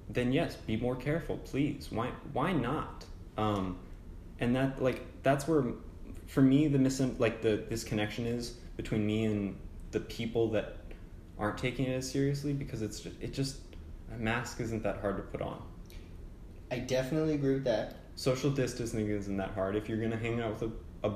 [0.10, 1.88] then yes, be more careful, please.
[1.92, 3.06] Why why not?
[3.38, 3.78] Um,
[4.40, 5.63] and that like that's where
[6.28, 9.58] for me the mis like the this connection is between me and
[9.92, 10.78] the people that
[11.40, 13.58] aren't taking it as seriously because it's just, it just
[14.13, 15.62] a mask isn't that hard to put on.
[16.72, 17.96] I definitely agree with that.
[18.16, 19.76] Social distancing isn't that hard.
[19.76, 20.72] If you're gonna hang out with
[21.04, 21.13] a, a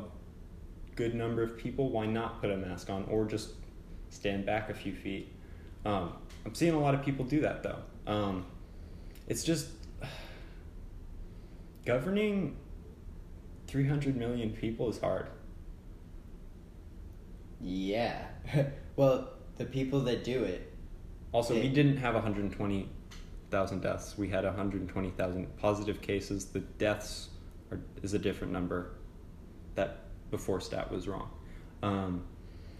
[0.95, 3.51] good number of people, why not put a mask on or just
[4.09, 5.33] stand back a few feet?
[5.85, 6.13] Um,
[6.45, 7.79] I'm seeing a lot of people do that though.
[8.07, 8.45] Um,
[9.27, 9.69] it's just
[11.85, 12.55] governing
[13.71, 15.27] 300 million people is hard.
[17.61, 18.21] Yeah.
[18.97, 20.73] well, the people that do it.
[21.31, 24.17] Also, They- we didn't have 120,000 deaths.
[24.17, 26.47] We had 120,000 positive cases.
[26.47, 27.29] The deaths
[27.71, 28.91] are, is a different number.
[29.75, 29.99] That
[30.31, 31.29] before stat was wrong.
[31.81, 32.25] Um,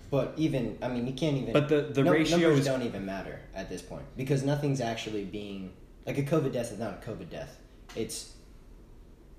[0.10, 1.54] But even, I mean, you can't even.
[1.54, 4.82] but the, the no, ratio numbers is don't even matter at this point because nothing's
[4.82, 5.72] actually being
[6.06, 7.58] like a COVID death is not a COVID death.
[7.96, 8.34] It's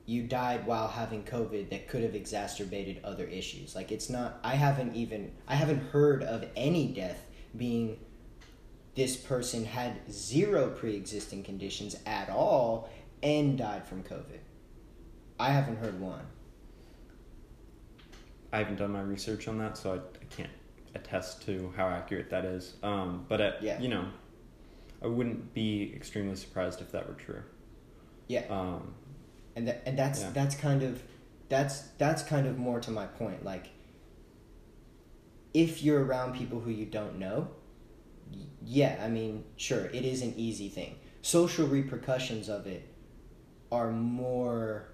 [0.06, 3.74] you died while having COVID that could have exacerbated other issues.
[3.74, 4.38] Like it's not.
[4.42, 5.32] I haven't even.
[5.46, 7.98] I haven't heard of any death being.
[8.94, 12.90] This person had zero pre-existing conditions at all
[13.22, 14.40] and died from COVID.
[15.40, 16.26] I haven't heard one.
[18.52, 20.50] I haven't done my research on that, so I, I can't
[20.94, 22.74] attest to how accurate that is.
[22.82, 23.80] Um, but at, Yeah.
[23.80, 24.06] you know,
[25.02, 27.42] I wouldn't be extremely surprised if that were true.
[28.28, 28.44] Yeah.
[28.50, 28.94] Um,
[29.56, 30.30] and that, and that's Yeah.
[30.32, 31.02] that's kind of
[31.48, 33.68] that's that's kind of more to my point like
[35.52, 37.48] if you're around people who you don't know
[38.64, 40.96] yeah i mean sure it is an easy thing.
[41.24, 42.88] Social repercussions of it
[43.70, 44.88] are more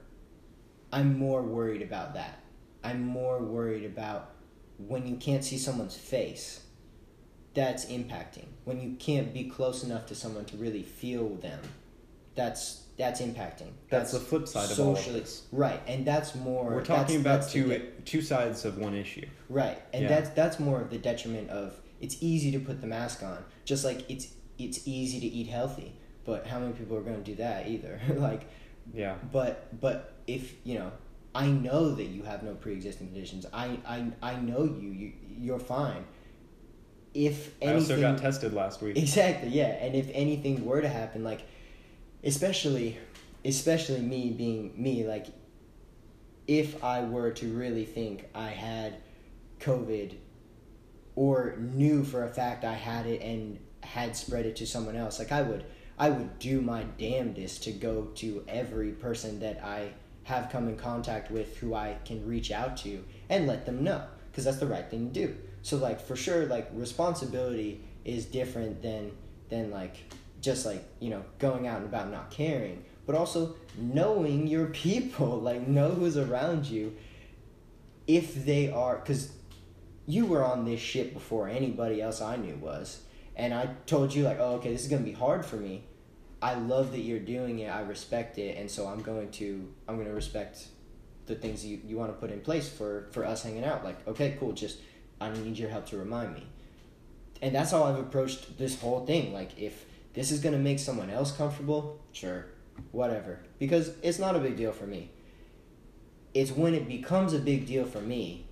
[0.93, 2.41] i'm more worried about that.
[2.85, 4.33] I'm more worried about
[4.79, 6.61] when you can't see someone's face
[7.55, 8.47] that's impacting.
[8.65, 11.61] When you can't be close enough to someone to really feel them
[12.35, 15.45] that's that's impacting that's the flip side of all of this.
[15.53, 18.95] right and that's more We're that's- talking about that's two de- two sides of one
[18.95, 19.27] issue.
[19.49, 20.09] right and Yeah.
[20.09, 23.85] that's that's more of the detriment of it's easy to put the mask on just
[23.85, 25.93] like it's it's easy to eat healthy
[26.25, 28.43] but how many people are going to do that either like
[28.93, 29.15] Yeah.
[29.33, 30.91] but but if you know
[31.35, 35.61] i know that you have no pre-existing conditions i i, I know you you you're
[35.61, 36.05] fine
[37.15, 38.97] if I anything also got tested last week.
[38.97, 39.69] Exactly, yeah.
[39.85, 41.41] And if anything were to happen, like,
[42.23, 42.99] especially,
[43.45, 45.27] especially me being me, like,
[46.47, 48.97] if I were to really think I had
[49.61, 50.15] COVID
[51.15, 55.19] or knew for a fact I had it and had spread it to someone else,
[55.19, 55.65] like, I would,
[55.99, 59.93] I would do my damnedest to go to every person that I
[60.29, 64.05] have come in contact with who I can reach out to and let them know
[64.31, 65.37] because that's the right thing to do.
[65.63, 69.13] So like for sure like responsibility is different than
[69.49, 69.97] than like
[70.41, 75.41] just like, you know, going out and about not caring, but also knowing your people,
[75.41, 76.97] like know who's around you
[78.07, 79.33] if they are cuz
[80.07, 83.03] you were on this ship before anybody else I knew was.
[83.37, 85.85] And I told you like, "Oh, okay, this is to be hard for me."
[86.41, 87.67] I love that you're doing it.
[87.67, 90.69] I respect it, and so I'm going to I'm to respect
[91.27, 93.85] the things you, you want to put in place for for us hanging out.
[93.85, 94.53] Like, okay, cool.
[94.53, 94.79] Just
[95.21, 96.47] I need your help to remind me,
[97.43, 99.33] and that's how I've approached this whole thing.
[99.33, 99.85] Like, if
[100.19, 102.47] this is going to make someone else comfortable, sure,
[102.91, 105.13] whatever, because it's not a big deal for me.
[106.35, 108.49] It's when it becomes a big deal for me,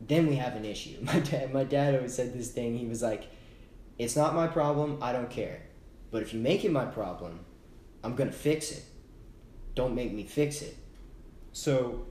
[0.00, 0.98] then we have an issue.
[1.02, 2.78] My dad, my dad always said this thing.
[2.78, 3.24] He was like,
[3.98, 4.98] "It's not my problem.
[5.02, 5.62] I don't care."
[6.12, 7.40] But if you make it my problem,
[8.04, 8.84] I'm gonna fix it.
[9.74, 10.76] Don't make me fix it.
[11.52, 12.06] So,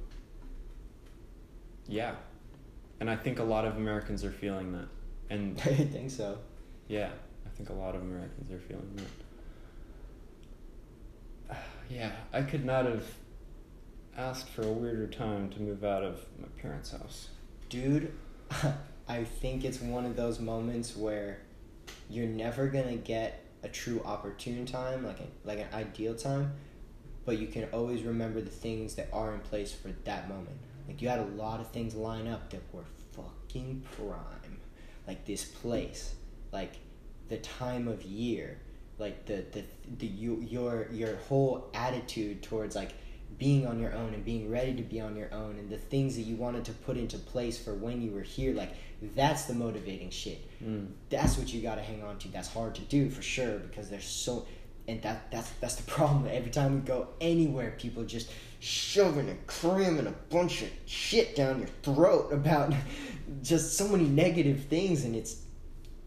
[1.87, 2.15] yeah,
[2.99, 4.89] and I think a lot of Americans are feeling that,
[5.29, 6.39] and I think so.
[6.89, 7.11] yeah,
[7.59, 8.99] think a lot of Americans are feeling
[11.49, 11.57] that.
[11.89, 13.03] Yeah, I could not have
[14.15, 17.29] asked for a weirder time to move out of my parents' house.
[17.67, 18.13] Dude,
[19.07, 21.41] I think it's one of those moments where
[22.07, 26.53] you're never gonna get a true opportune time, like like an ideal time,
[27.25, 30.59] but you can always remember the things that are in place for that moment.
[30.87, 34.59] Like you had a lot of things line up that were fucking prime,
[35.07, 36.13] like this place,
[36.51, 36.75] like
[37.29, 38.57] the time of year,
[38.97, 39.63] like the the
[39.97, 42.91] the you, your your whole attitude towards like
[43.37, 46.15] being on your own and being ready to be on your own and the things
[46.15, 48.73] that you wanted to put into place for when you were here like
[49.15, 50.87] that's the motivating shit Mm.
[51.09, 53.89] that's what you got to hang on to that's hard to do for sure because
[53.89, 54.45] there's so
[54.89, 56.27] and that that's that's the problem.
[56.29, 61.59] Every time we go anywhere, people just shoving and cramming a bunch of shit down
[61.59, 62.73] your throat about
[63.43, 65.37] just so many negative things, and it's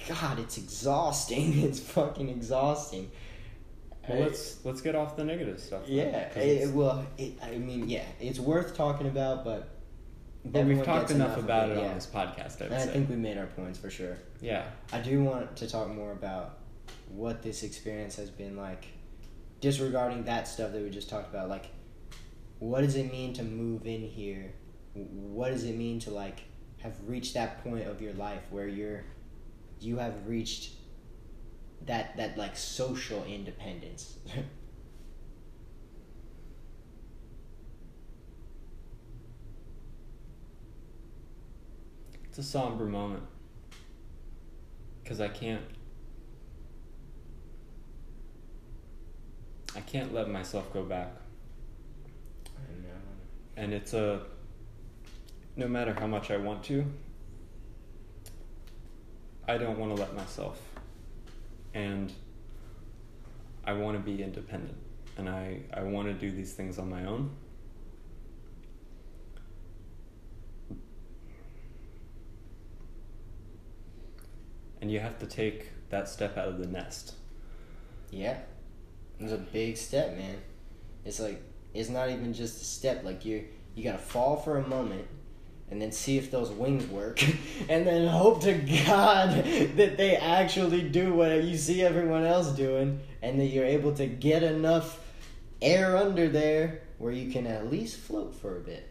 [0.09, 1.63] God, it's exhausting.
[1.63, 3.11] It's fucking exhausting.
[4.09, 5.83] Well, let's let's get off the negative stuff.
[5.87, 9.69] then, Yeah, it, well, it, I mean, yeah, it's worth talking about, but
[10.45, 11.89] but we've talked enough of about it, yeah.
[11.89, 12.61] on this podcast.
[12.73, 14.19] I I think we made our points for sure.
[14.41, 14.65] yeah.
[14.93, 16.59] I do want to talk more about
[17.09, 18.87] what this experience has been like,
[19.61, 21.49] disregarding that stuff that we just talked about.
[21.49, 21.67] Like,
[22.59, 24.53] what does it mean to move in here?
[24.95, 26.41] What does it mean to like
[26.79, 29.05] have reached that point of your life where you're,
[29.83, 30.71] you have reached
[31.87, 34.17] that that like social independence.
[42.33, 43.25] It's a somber moment
[45.03, 45.61] because I can't.
[49.77, 51.11] I can't let myself go back,
[52.71, 54.23] and, uh, and it's a.
[55.57, 56.87] No matter how much I want to,
[59.49, 60.61] I don't want to let myself,
[61.75, 62.13] and
[63.65, 64.77] I want to be independent,
[65.17, 67.31] and I I want to do these things on my own.
[74.81, 77.15] And you have to take that step out of the nest.
[78.11, 78.39] Yeah.
[79.21, 80.39] It's a big step, man.
[81.05, 81.41] It's like
[81.73, 83.05] it's not even just a step.
[83.05, 85.07] Like you you gotta fall for a moment
[85.73, 87.21] and then see if those wings work
[87.71, 89.31] and then hope to God
[89.77, 94.07] that they actually do what you see everyone else doing and that you're able to
[94.07, 95.01] get enough
[95.63, 98.87] air under there where you can at least float for a bit.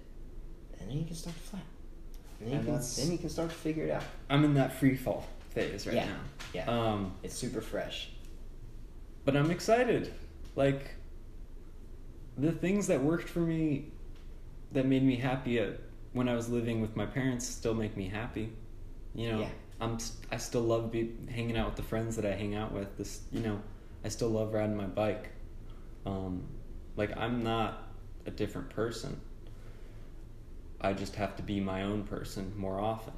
[0.80, 1.60] And then you can start to fly.
[2.39, 4.04] And then, And you can, then you can start to figure it out.
[4.30, 6.06] I'm in that free fall phase right Yeah.
[6.06, 6.20] now.
[6.54, 6.65] Yeah.
[6.94, 8.10] Um, It's super fresh.
[9.24, 10.12] but I'm excited.
[10.56, 10.96] Like
[12.38, 13.91] the things that worked for me,
[14.72, 15.80] that made me happy at,
[16.13, 18.52] when I was living with my parents, still make me happy.
[19.13, 19.50] You know, Yeah.
[19.80, 19.97] I'm
[20.32, 22.97] I still love be, hanging out with the friends that I hang out with.
[22.97, 23.60] This, you know,
[24.04, 25.30] I still love riding my bike.
[26.06, 26.43] Um,
[26.95, 27.88] like I'm not
[28.26, 29.19] a different person.
[30.80, 33.13] I just have to be my own person more often.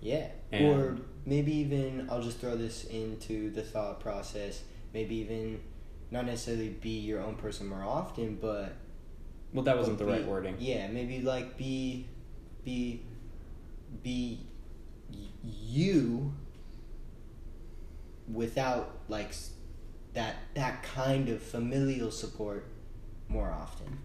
[0.00, 0.28] Yeah.
[0.52, 4.62] And- or maybe even I'll just throw this into the thought process.
[4.92, 5.60] Maybe even
[6.10, 8.74] not necessarily be your own person more often, but
[9.52, 10.56] Well, that wasn't the right wording.
[10.58, 12.06] Yeah, maybe like be
[12.64, 13.02] be
[14.02, 14.40] be
[15.42, 16.32] you
[18.32, 19.34] without like
[20.14, 22.66] that that kind of familial support
[23.28, 23.98] more often.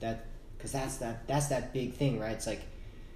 [0.00, 0.26] That
[0.58, 2.32] cuz that's that that's that big thing, right?
[2.32, 2.62] It's like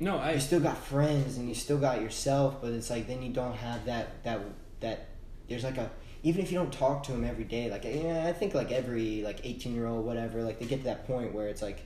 [0.00, 3.22] No, I you still got friends and you still got yourself, but it's like then
[3.22, 4.40] you don't have that that
[4.80, 5.08] that
[5.48, 5.90] there's like a
[6.22, 9.22] even if you don't talk to them every day, like yeah, I think like every
[9.22, 11.80] like eighteen year old whatever, like they get to that point where it's like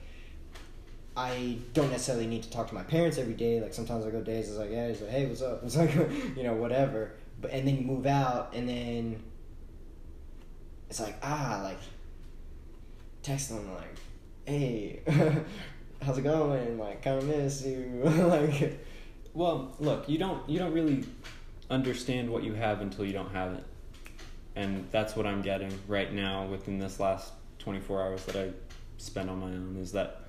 [1.15, 3.59] I don't necessarily need to talk to my parents every day.
[3.61, 5.61] Like sometimes I go days, it's like yeah, it's like hey, what's up?
[5.65, 7.13] It's like you know whatever.
[7.39, 9.21] But and then you move out and then
[10.89, 11.79] it's like ah like
[13.23, 13.95] text them like
[14.45, 15.01] hey
[16.01, 18.79] how's it going like kind of miss you like
[19.33, 21.05] Well, look, you don't you don't really
[21.69, 23.63] understand what you have until you don't have it.
[24.55, 28.49] And that's what I'm getting right now within this last 24 hours that I
[28.97, 30.21] spent on my own is that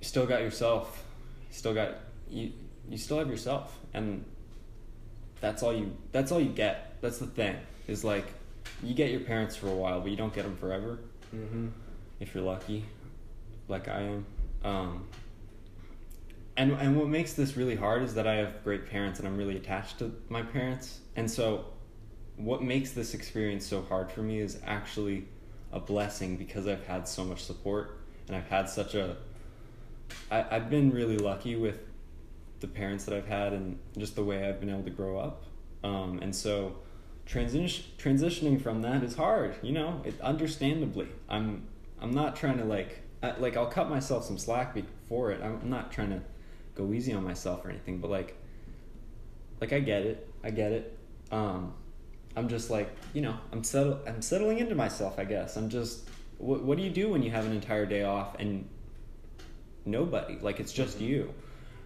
[0.00, 1.04] you still got yourself.
[1.48, 1.96] You still got
[2.28, 2.52] you
[2.88, 4.24] you still have yourself and
[5.40, 7.00] that's all you that's all you get.
[7.00, 7.56] That's the thing.
[7.86, 8.26] Is like
[8.82, 10.98] you get your parents for a while, but you don't get them forever
[11.34, 11.68] mm-hmm.
[12.20, 12.84] if you're lucky,
[13.68, 14.26] like I am.
[14.64, 15.06] Um,
[16.56, 19.36] and and what makes this really hard is that I have great parents and I'm
[19.36, 21.00] really attached to my parents.
[21.14, 21.66] And so,
[22.36, 25.26] what makes this experience so hard for me is actually
[25.72, 29.16] a blessing because I've had so much support and I've had such a.
[30.30, 31.80] I, I've been really lucky with
[32.60, 35.44] the parents that I've had and just the way I've been able to grow up.
[35.82, 36.76] Um, and so,
[37.24, 39.56] transition transitioning from that is hard.
[39.62, 41.08] You know, it, understandably.
[41.28, 41.66] I'm
[42.00, 45.42] I'm not trying to like I, like I'll cut myself some slack before it.
[45.42, 46.20] I'm not trying to
[46.74, 48.36] go easy on myself or anything, but like
[49.60, 50.28] like I get it.
[50.44, 50.98] I get it.
[51.30, 51.72] Um,
[52.36, 55.18] I'm just like you know I'm settle I'm settling into myself.
[55.18, 56.08] I guess I'm just.
[56.38, 58.68] What What do you do when you have an entire day off and
[59.86, 60.38] nobody?
[60.40, 61.08] Like it's just Mhm.
[61.08, 61.34] you,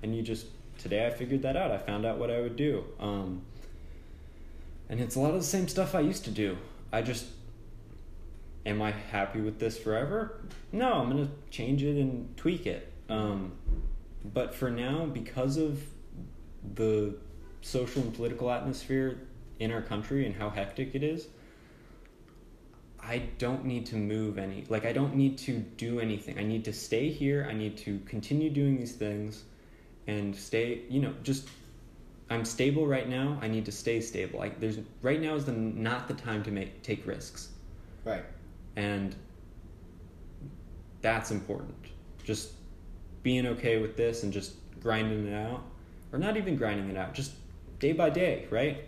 [0.02, 0.46] and you just
[0.78, 1.70] today I figured that out.
[1.70, 2.84] I found out what I would do.
[2.98, 3.42] Um,
[4.88, 6.56] and it's a lot of the same stuff I used to do.
[6.92, 7.26] I just
[8.66, 10.40] am I happy with this forever?
[10.72, 12.92] No, I'm gonna change it and tweak it.
[13.08, 13.52] Um,
[14.24, 15.80] but for now, because of
[16.74, 17.14] the
[17.62, 19.20] social and political atmosphere
[19.60, 21.28] in our country and how hectic it is,
[22.98, 24.64] I don't need to move any.
[24.68, 26.38] Like I don't need to do anything.
[26.38, 27.46] I need to stay here.
[27.48, 29.44] I need to continue doing these things,
[30.06, 30.82] and stay.
[30.88, 31.48] You know, just
[32.30, 33.38] I'm stable right now.
[33.40, 34.38] I need to stay stable.
[34.38, 37.50] Like there's right now is the not the time to make take risks,
[38.04, 38.24] Right.
[38.76, 39.14] and
[41.00, 41.74] that's important.
[42.24, 42.52] Just
[43.22, 45.62] being okay with this and just grinding it out,
[46.12, 47.32] or not even grinding it out, just
[47.78, 48.84] day by day, right?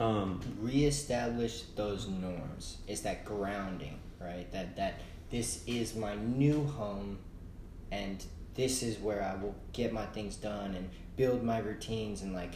[0.00, 2.78] Um, reestablish those norms.
[2.88, 4.50] It's that grounding, right?
[4.52, 7.18] That that this is my new home,
[7.90, 8.24] and
[8.54, 12.54] this is where I will get my things done and build my routines and like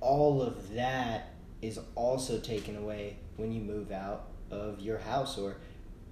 [0.00, 5.56] all of that is also taken away when you move out of your house or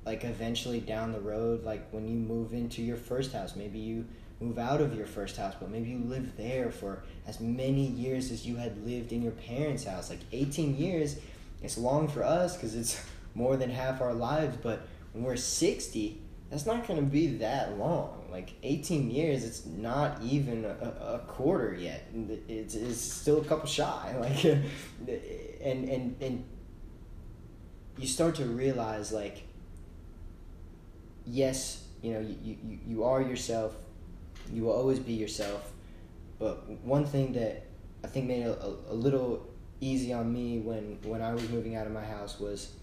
[0.04, 4.06] like eventually down the road like when you move into your first house maybe you
[4.40, 8.30] move out of your first house but maybe you live there for as many years
[8.30, 10.10] as you had lived in your parents house.
[10.10, 11.16] Like 18 years
[11.62, 13.02] it's long for us because it's
[13.34, 17.76] more than half our lives but when we're 60 that's not going to be that
[17.76, 18.26] long.
[18.30, 22.08] Like 18 years it's not even a, a quarter yet.
[22.48, 26.44] It's, it's still a couple shy like and and and
[27.98, 29.42] you start to realize like
[31.26, 33.74] yes you know you, you, you are yourself
[34.52, 35.72] you will always be yourself.
[36.38, 37.64] But one thing that
[38.04, 39.48] i think made it a, a little
[39.80, 42.74] easy on me when when i was moving out of my house was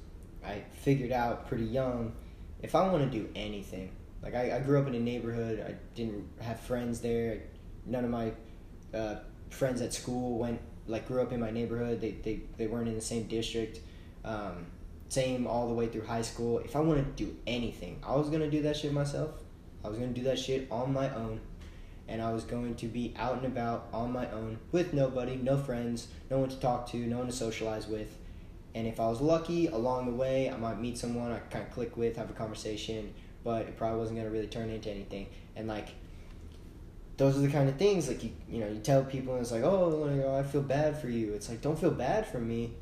[0.43, 2.11] i figured out pretty young
[2.61, 3.91] if i want to do anything.
[4.26, 5.63] Like I, I grew up in a neighborhood.
[5.66, 7.43] I didn't have friends there.
[7.86, 8.32] None of my
[8.93, 9.18] uh,
[9.51, 12.01] friends at school went like grew up in my neighborhood.
[12.01, 13.80] They, they, they weren't in the same district.
[14.24, 14.66] Um,
[15.09, 16.57] same all the way through high school.
[16.59, 19.32] If I want to do anything, I was gonna do that shit myself.
[19.84, 21.39] I was gonna do that shit on my own,
[22.08, 25.58] and I was going to be out and about on my own with nobody, no
[25.58, 28.18] friends, no one to talk to, no one to socialize with.
[28.74, 31.72] And if I was lucky along the way, I might meet someone I kind of
[31.72, 35.28] click with, have a conversation, but it probably wasn't gonna really turn into anything.
[35.56, 35.89] And like,
[37.18, 39.51] those are the kind of things like you you know you tell people and it's
[39.51, 41.34] like oh, like, oh I feel bad for you.
[41.34, 42.74] It's like don't feel bad for me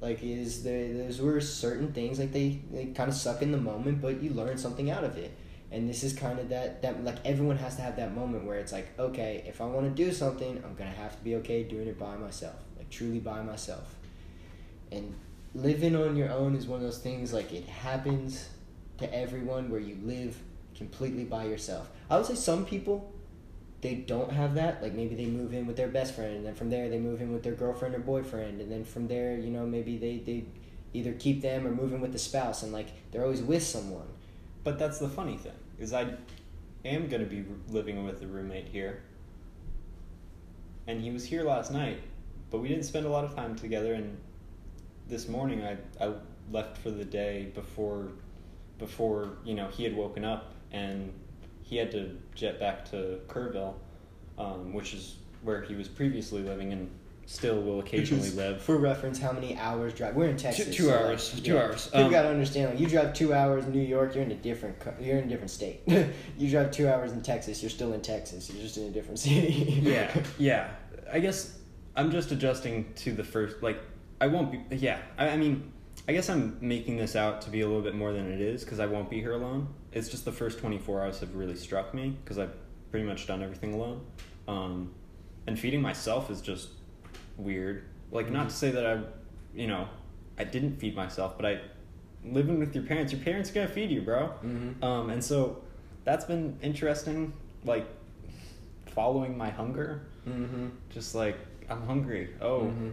[0.00, 3.58] like is there those were certain things like they, they kind of suck in the
[3.58, 5.32] moment but you learn something out of it
[5.72, 8.58] and this is kind of that that like everyone has to have that moment where
[8.58, 11.62] it's like okay if i want to do something i'm gonna have to be okay
[11.62, 13.94] doing it by myself like truly by myself.
[14.90, 15.14] And
[15.54, 18.48] living on your own is one of those things like it happens
[18.98, 20.38] to everyone where you live
[20.74, 21.90] completely by yourself.
[22.08, 23.12] I would say some people
[23.82, 26.54] they don't have that like maybe they move in with their best friend and then
[26.54, 29.48] from there they move in with their girlfriend or boyfriend and then from there you
[29.48, 30.44] know maybe they, they
[30.92, 34.06] either keep them or move in with the spouse and like they're always with someone
[34.64, 36.02] but that's the funny thing is i
[36.84, 39.02] am going to be living with a roommate here.
[40.86, 42.00] And he was here last night
[42.50, 44.16] but we didn't spend a lot of time together and
[45.06, 46.12] this morning i, I
[46.50, 48.08] left for the day before
[48.78, 51.12] before you know he had woken up and
[51.62, 53.74] he had to jet back to Kerrville,
[54.38, 56.90] um, which is where he was previously living and
[57.30, 58.60] still will occasionally live.
[58.60, 60.16] For reference, how many hours drive?
[60.16, 60.66] We're in Texas.
[60.66, 61.34] Two, two so hours.
[61.34, 61.86] Like, two yeah, hours.
[61.86, 62.70] People um, gotta understand.
[62.70, 64.76] Like, you drive two hours in New York, you're in a different.
[65.00, 65.82] You're in a different state.
[66.38, 68.50] you drive two hours in Texas, you're still in Texas.
[68.50, 69.80] You're just in a different city.
[69.82, 70.70] yeah, yeah.
[71.12, 71.58] I guess
[71.96, 73.62] I'm just adjusting to the first.
[73.62, 73.80] Like,
[74.20, 74.76] I won't be.
[74.76, 75.72] Yeah, I, I mean,
[76.08, 78.64] I guess I'm making this out to be a little bit more than it is
[78.64, 81.92] because I won't be here alone it's just the first 24 hours have really struck
[81.94, 82.54] me because I've
[82.90, 84.04] pretty much done everything alone.
[84.46, 84.94] Um,
[85.46, 86.68] and feeding myself is just
[87.44, 87.84] weird.
[88.10, 88.34] Like, mm-hmm.
[88.34, 89.00] not to say that I,
[89.54, 89.88] you know,
[90.38, 91.60] I didn't feed myself, but I,
[92.24, 94.28] living with your parents, your parents are gonna feed you, bro.
[94.44, 94.82] Mm-hmm.
[94.84, 95.62] Um, and so
[96.04, 97.32] that's been interesting,
[97.64, 97.86] like,
[98.86, 100.02] following my hunger.
[100.28, 100.68] Mm-hmm.
[100.90, 101.38] Just like,
[101.68, 102.30] I'm hungry.
[102.40, 102.90] Oh, mm-hmm.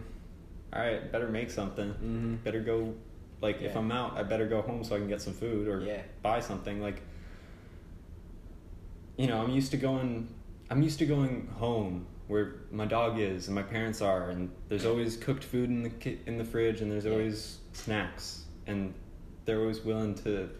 [0.72, 1.90] all right, better make something.
[1.90, 2.34] Mm-hmm.
[2.36, 2.94] Better go
[3.40, 3.68] like yeah.
[3.68, 6.02] if I'm out, I better go home so I can get some food or yeah.
[6.22, 6.80] buy something.
[6.80, 7.02] Like
[9.16, 10.28] you know, I'm used to going
[10.70, 14.84] I'm used to going home where my dog is and my parents are and there's
[14.84, 18.94] always cooked food in the ki- in the fridge and there's always snacks and
[19.44, 20.50] they're always willing to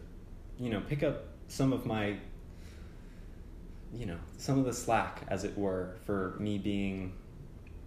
[0.58, 2.16] you know, pick up some of my
[3.94, 7.14] you know, some of the slack as it were for me being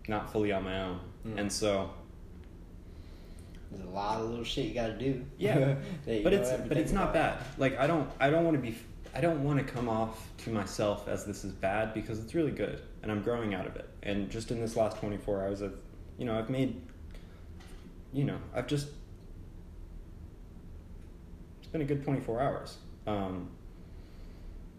[0.08, 1.00] not fully on my own.
[1.28, 1.40] Mm.
[1.42, 1.92] And so
[3.70, 5.24] there's a lot of little shit you got to do.
[5.38, 5.76] Yeah,
[6.06, 7.38] but it's but it's not bad.
[7.58, 8.76] Like I don't I don't want to be
[9.14, 12.52] I don't want to come off to myself as this is bad because it's really
[12.52, 13.90] good and I'm growing out of it.
[14.04, 15.76] And just in this last 24 hours, I've
[16.18, 16.82] you know I've made
[18.14, 18.88] you know I've just
[21.60, 22.78] it's been a good 24 hours.
[23.08, 23.50] Um,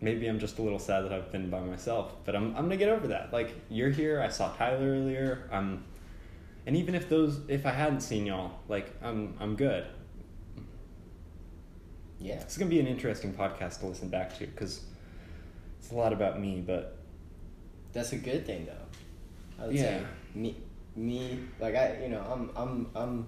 [0.01, 2.77] maybe I'm just a little sad that I've been by myself, but I'm I'm gonna
[2.77, 3.33] get over that.
[3.33, 5.49] Like you're here, I saw Tyler earlier.
[5.53, 5.85] I'm
[6.67, 9.87] and even if those if I hadn't seen y'all, like I'm I'm good.
[12.23, 12.35] Yeah.
[12.41, 14.83] It's gonna be an interesting podcast to listen back to because
[15.79, 16.97] it's a lot about me, but
[17.93, 19.63] That's a good thing though.
[19.63, 19.83] I would Yeah.
[20.01, 20.05] say
[20.35, 20.57] me
[20.97, 23.27] me like I you know, I'm I'm I'm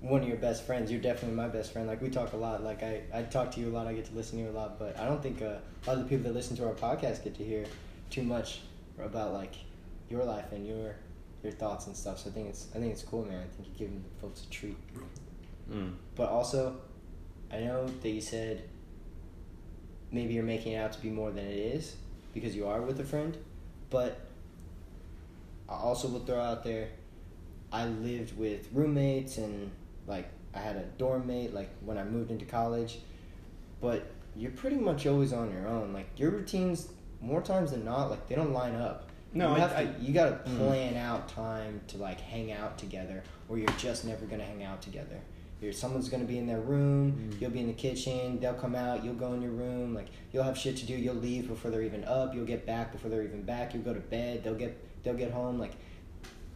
[0.00, 0.90] one of your best friends.
[0.92, 1.86] You're definitely my best friend.
[1.88, 2.62] Like we talk a lot.
[2.62, 3.86] Like I, I talk to you a lot.
[3.86, 4.78] I get to listen to you a lot.
[4.78, 7.24] But I don't think uh, a lot of the people that listen to our podcast
[7.24, 7.64] get to hear
[8.10, 8.60] too much
[8.98, 9.54] about like
[10.10, 10.96] your life and your
[11.42, 12.18] your thoughts and stuff.
[12.18, 13.38] So I think it's I think it's cool, man.
[13.42, 14.76] I think you're giving folks a treat.
[15.70, 16.76] mm, But also,
[17.54, 18.62] I know that you said
[20.10, 21.96] maybe you're making it out to be more than it is
[22.32, 23.36] because you are with a friend.
[23.90, 24.18] But
[25.68, 26.88] I also will throw out there,
[27.72, 29.70] I lived with roommates and
[30.06, 32.98] like I had a dorm mate like when I moved into college.
[33.80, 35.92] But you're pretty much always on your own.
[35.92, 36.88] Like your routines,
[37.20, 39.10] more times than not, like they don't line up.
[39.32, 39.78] No, you I- to.
[39.78, 40.56] I- you gotta Mm.
[40.58, 44.80] plan out time to like hang out together, or you're just never gonna hang out
[44.82, 45.20] together.
[45.64, 47.30] You're, someone's gonna be in their room.
[47.32, 47.40] Mm.
[47.40, 48.38] You'll be in the kitchen.
[48.38, 49.02] They'll come out.
[49.04, 49.94] You'll go in your room.
[49.94, 50.94] Like you'll have shit to do.
[50.94, 52.34] You'll leave before they're even up.
[52.34, 53.72] You'll get back before they're even back.
[53.74, 54.44] You'll go to bed.
[54.44, 55.58] They'll get they'll get home.
[55.58, 55.72] Like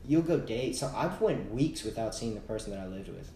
[0.06, 0.76] you'll go date.
[0.76, 3.30] So I've went weeks without seeing the person that I lived with.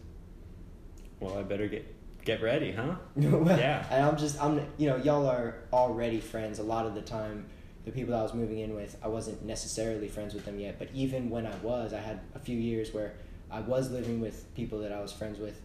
[1.21, 1.87] well, I better get
[2.25, 2.97] get ready, huh?
[3.17, 3.87] Well, Yeah.
[3.91, 6.59] And I'm just I'm you know y'all are already friends.
[6.59, 7.47] A lot of the time,
[7.85, 10.79] the people that I was moving in with, I wasn't necessarily friends with them yet.
[10.79, 13.15] But even when I was, I had a few years where
[13.53, 15.61] I was living with people that I was friends with.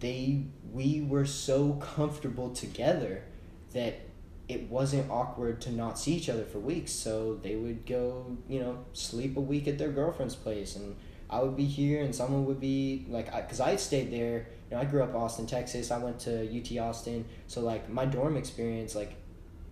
[0.00, 3.22] They we were so comfortable together
[3.72, 4.00] that
[4.48, 6.92] it wasn't awkward to not see each other for weeks.
[6.92, 10.96] So they would go you know sleep a week at their girlfriend's place and.
[11.30, 14.82] I would be here, and someone would be like, because I, stayed there you know,
[14.82, 15.90] I grew up Austin, Texas.
[15.90, 17.24] I went to UT Austin.
[17.46, 19.14] So like my dorm experience, like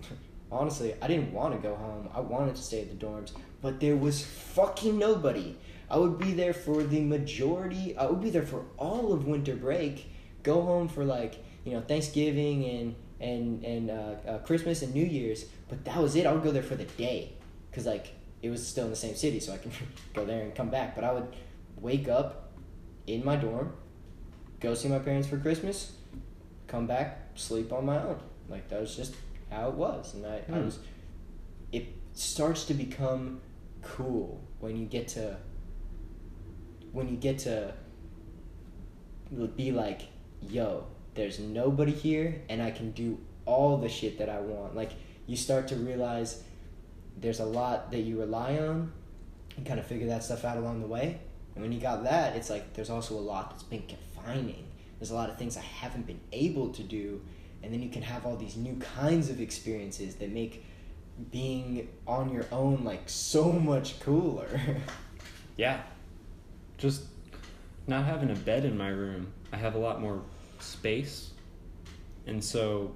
[0.50, 2.08] honestly, I didn't want to go home.
[2.14, 5.56] I wanted to stay at the dorms, but there was fucking nobody.
[5.90, 7.96] I would be there for the majority.
[7.96, 10.10] I would be there for all of winter break.
[10.42, 15.04] Go home for like you know Thanksgiving and and and uh, uh, Christmas and New
[15.04, 16.26] Year's, but that was it.
[16.26, 17.32] I would go there for the day,
[17.72, 18.12] cause like
[18.42, 19.70] it was still in the same city, so I can
[20.14, 20.94] go there and come back.
[20.94, 21.28] But I would
[21.80, 22.52] wake up
[23.06, 23.72] in my dorm,
[24.60, 25.92] go see my parents for Christmas,
[26.66, 28.18] come back, sleep on my own.
[28.48, 29.14] Like that was just
[29.50, 30.64] how it was, and I, I Hmm.
[30.66, 30.78] was.
[31.72, 33.40] It starts to become
[33.82, 35.36] cool when you get to.
[36.96, 37.74] When you get to.
[39.54, 40.02] Be like,
[40.48, 44.74] yo, there's nobody here, and I can do all the shit that I want.
[44.74, 44.92] Like
[45.26, 46.42] you start to realize
[47.20, 48.92] there's a lot that you rely on,
[49.58, 51.18] and kind of figure that stuff out along the way.
[51.54, 54.66] And when you got that, it's like there's also a lot that's been confining.
[54.98, 57.20] There's a lot of things I haven't been able to do,
[57.62, 60.64] and then you can have all these new kinds of experiences that make
[61.30, 64.48] being on your own like so much cooler.
[65.58, 65.80] Yeah.
[66.78, 67.04] Just
[67.86, 69.32] not having a bed in my room.
[69.52, 70.22] I have a lot more
[70.58, 71.30] space.
[72.26, 72.94] And so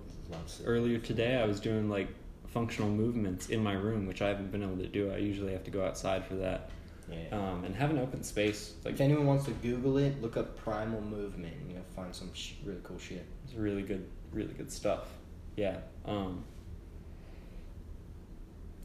[0.65, 2.09] earlier today I was doing like
[2.49, 5.13] functional movements in my room, which I haven't been able to do.
[5.13, 6.71] I usually have to go outside for that.
[7.11, 7.27] Yeah.
[7.33, 11.01] Um, and having open space, like if anyone wants to Google it, look up primal
[11.01, 13.27] movement, and you'll find some sh- really cool shit.
[13.45, 15.09] it's really good, really good stuff.
[15.57, 15.79] Yeah.
[16.05, 16.45] Um,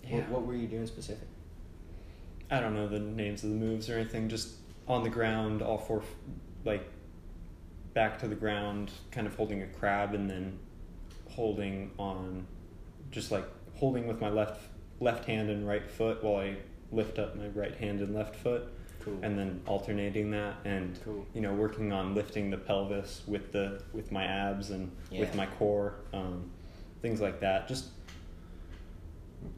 [0.04, 0.18] yeah.
[0.18, 1.28] What, what were you doing specific?
[2.50, 4.30] I don't know the names of the moves or anything.
[4.30, 4.56] Just
[4.88, 6.04] on the ground, all four,
[6.64, 6.88] like
[7.94, 10.58] back to the ground, kind of holding a crab, and then
[11.30, 12.46] holding on,
[13.12, 14.62] just like holding with my left
[15.02, 16.56] left hand and right foot while I
[16.92, 18.64] lift up my right hand and left foot,
[19.02, 19.18] Cool.
[19.22, 21.26] and then alternating that, and cool.
[21.34, 25.46] you know working on lifting the pelvis with the with my abs and with my
[25.46, 26.50] core, um,
[27.02, 27.68] things like that.
[27.68, 27.86] Just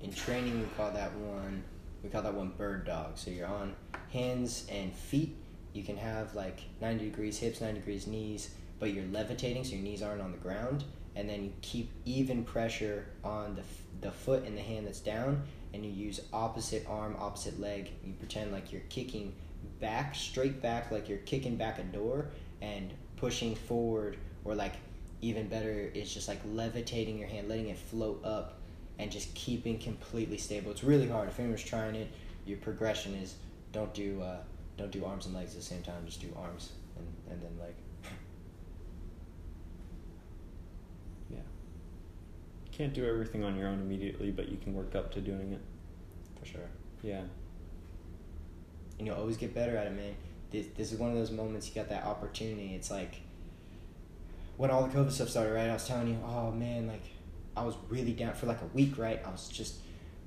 [0.01, 1.63] In training, we call that one.
[2.03, 3.17] We call that one bird dog.
[3.17, 3.75] So you're on
[4.11, 5.35] hands and feet.
[5.73, 9.83] You can have like 90 degrees hips, 90 degrees knees, but you're levitating, so your
[9.83, 10.83] knees aren't on the ground.
[11.15, 13.63] And then you keep even pressure on the,
[14.07, 15.43] the foot and the hand that's down,
[15.73, 17.91] and you use opposite arm, opposite leg.
[18.05, 19.33] You pretend like you're kicking
[19.79, 22.29] back, straight back, like you're kicking back a door,
[22.61, 24.73] and pushing forward, or like
[25.21, 28.56] even better, it's just like levitating your hand, letting it float up
[28.99, 30.71] and just keeping completely stable.
[30.71, 31.29] It's really hard.
[31.29, 32.09] If anyone's trying it,
[32.45, 33.35] your progression is
[33.71, 34.37] don't do uh,
[34.77, 36.05] don't do arms and legs at the same time.
[36.05, 37.73] Just do arms and, and then leg.
[41.29, 41.39] yeah,
[42.71, 45.61] can't do everything on your own immediately, but you can work up to doing it.
[46.39, 46.69] For sure.
[47.03, 47.23] Yeah.
[48.97, 50.15] And you'll always get better at it, man.
[50.49, 52.73] This, this is one of those moments you got that opportunity.
[52.73, 53.21] It's like
[54.55, 55.69] when all the COVID stuff started, right?
[55.69, 57.03] I was telling you, oh man, like
[57.57, 59.19] I was really down for like a week, right?
[59.25, 59.77] I was just,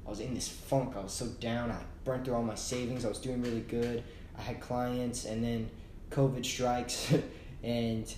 [0.05, 0.97] I was in this funk.
[0.97, 1.71] I was so down.
[1.71, 3.05] I burnt through all my savings.
[3.05, 4.03] I was doing really good.
[4.37, 5.71] I had clients, and then
[6.11, 7.15] COVID strikes,
[7.63, 8.13] and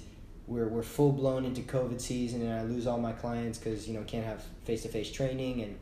[0.46, 3.94] we're we're full blown into COVID season, and I lose all my clients because you
[3.94, 5.78] know can't have face to face training, and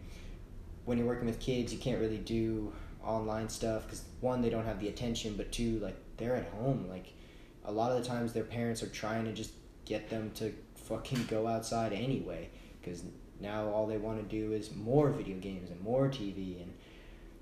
[0.84, 2.72] when you're working with kids, you can't really do
[3.04, 6.86] online stuff because one they don't have the attention, but two like they're at home.
[6.88, 7.12] Like
[7.64, 9.52] a lot of the times, their parents are trying to just
[9.84, 12.50] get them to fucking go outside anyway
[12.80, 13.04] because
[13.40, 16.72] now all they want to do is more video games and more TV, and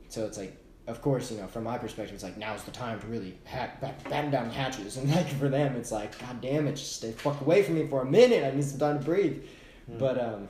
[0.08, 0.56] so it's like
[0.88, 3.80] of course, you know, from my perspective, it's like now's the time to really hack,
[3.80, 7.12] batten down the hatches, and like for them, it's like, God damn it, just stay
[7.12, 8.42] fuck away from me for a minute.
[8.42, 9.44] I need some time to breathe.
[9.90, 9.98] Mm.
[9.98, 10.48] But um,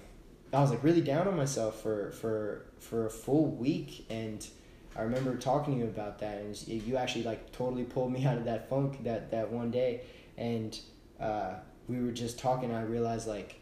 [0.52, 4.46] I was like really down on myself for for for a full week, and
[4.96, 8.38] I remember talking to you about that, and you actually like totally pulled me out
[8.38, 10.02] of that funk that that one day,
[10.36, 10.78] and
[11.20, 11.54] uh,
[11.88, 12.70] we were just talking.
[12.70, 13.56] And I realized like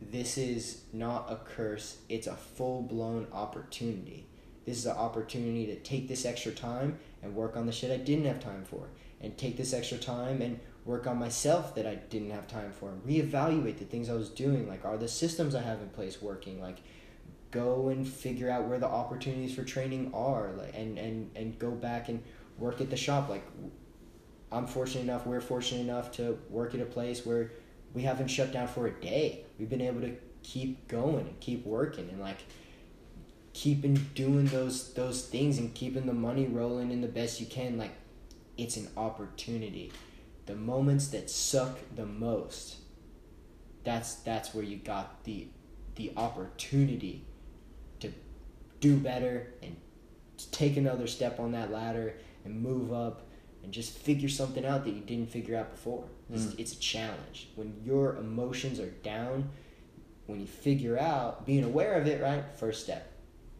[0.00, 4.28] this is not a curse; it's a full blown opportunity
[4.68, 7.96] this is an opportunity to take this extra time and work on the shit I
[7.96, 11.94] didn't have time for, and take this extra time and work on myself that I
[11.94, 14.68] didn't have time for, and reevaluate the things I was doing.
[14.68, 16.60] Like, are the systems I have in place working?
[16.60, 16.80] Like,
[17.50, 21.70] go and figure out where the opportunities for training are, like, and and and go
[21.70, 22.22] back and
[22.58, 23.30] work at the shop.
[23.30, 23.46] Like,
[24.52, 27.52] I'm fortunate enough, we're fortunate enough to work at a place where
[27.94, 29.44] we haven't shut down for a day.
[29.58, 32.38] We've been able to keep going and keep working, and like
[33.52, 37.78] keeping doing those those things and keeping the money rolling in the best you can.
[37.78, 37.92] Like
[38.56, 39.92] it's an opportunity.
[40.46, 42.76] The moments that suck the most
[43.88, 45.48] that's that's where you got the
[45.96, 47.24] the opportunity
[48.00, 48.12] to
[48.80, 49.76] do better and
[50.52, 52.14] take another step on that ladder
[52.44, 53.22] and move up
[53.64, 56.58] and just figure something out that you didn't figure out before it's, mm.
[56.58, 59.48] it's a challenge when your emotions are down
[60.26, 63.12] when you figure out being aware of it right first step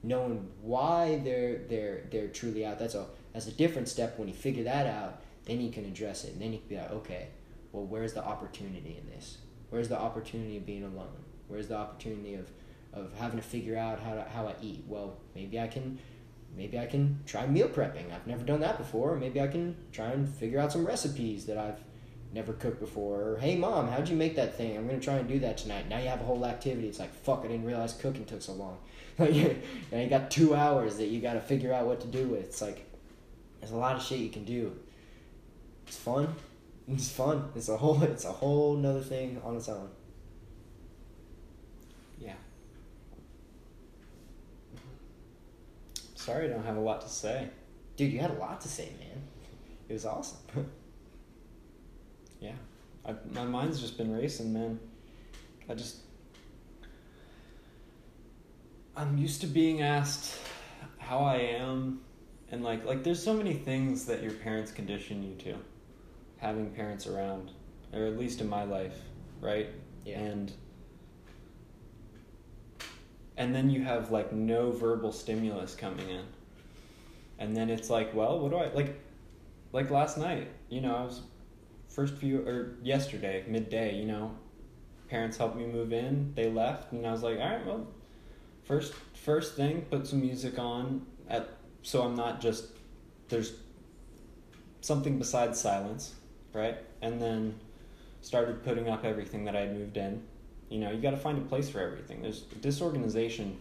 [0.03, 2.79] knowing why they're they're they're truly out.
[2.79, 4.19] That's a that's a different step.
[4.19, 6.77] When you figure that out, then you can address it, and then you can be
[6.77, 7.29] like, okay,
[7.73, 9.39] well, where's the opportunity in this?
[9.71, 11.25] Where's the opportunity of being alone?
[11.49, 12.51] Where's the opportunity of
[12.93, 14.85] of having to figure out how to, how I eat?
[14.87, 15.99] Well, maybe I can
[16.57, 18.12] maybe I can try meal prepping.
[18.12, 19.16] I've never done that before.
[19.16, 21.81] Maybe I can try and figure out some recipes that I've
[22.33, 23.20] never cooked before.
[23.22, 24.76] Or, hey mom, how'd you make that thing?
[24.76, 25.89] I'm gonna try and do that tonight.
[25.89, 26.89] Now you have a whole activity.
[26.89, 28.79] It's like fuck, I didn't realize cooking took so long.
[29.18, 29.61] Like you,
[29.91, 32.45] you got two hours that you got to figure out what to do with.
[32.45, 32.89] It's like
[33.59, 34.79] there's a lot of shit you can do.
[35.89, 36.35] It's fun.
[36.87, 37.51] It's fun.
[37.57, 38.01] It's a whole.
[38.05, 39.89] It's a whole nother thing on its own.
[42.18, 42.35] Yeah.
[46.14, 47.49] Sorry, I don't have a lot to say.
[47.97, 49.22] Dude, you had a lot to say, man.
[49.89, 50.39] It was awesome.
[52.41, 52.55] yeah,
[53.07, 54.78] I, my mind's just been racing, man.
[55.68, 55.99] I just
[58.97, 60.39] I'm used to being asked
[60.99, 62.01] how I am
[62.51, 65.57] and like like there's so many things that your parents condition you to
[66.39, 67.51] having parents around
[67.93, 68.99] or at least in my life,
[69.41, 69.68] right?
[70.05, 70.20] Yeah.
[70.20, 70.53] And
[73.36, 76.24] and then you have like no verbal stimulus coming in.
[77.39, 78.99] And then it's like, well, what do I like
[79.72, 81.22] like last night, you know, I was
[81.99, 84.30] first few or yesterday, midday, you know,
[85.11, 87.88] parents helped me move in, they left and I was like, all right, well,
[88.62, 91.49] first first thing put some music on at
[91.82, 92.66] so i'm not just
[93.30, 93.55] there's
[94.82, 96.14] something besides silence
[96.53, 96.78] right?
[97.03, 97.59] And then
[98.20, 100.22] started putting up everything that i had moved in.
[100.68, 102.22] You know you got to find a place for everything.
[102.22, 103.59] There's disorganization.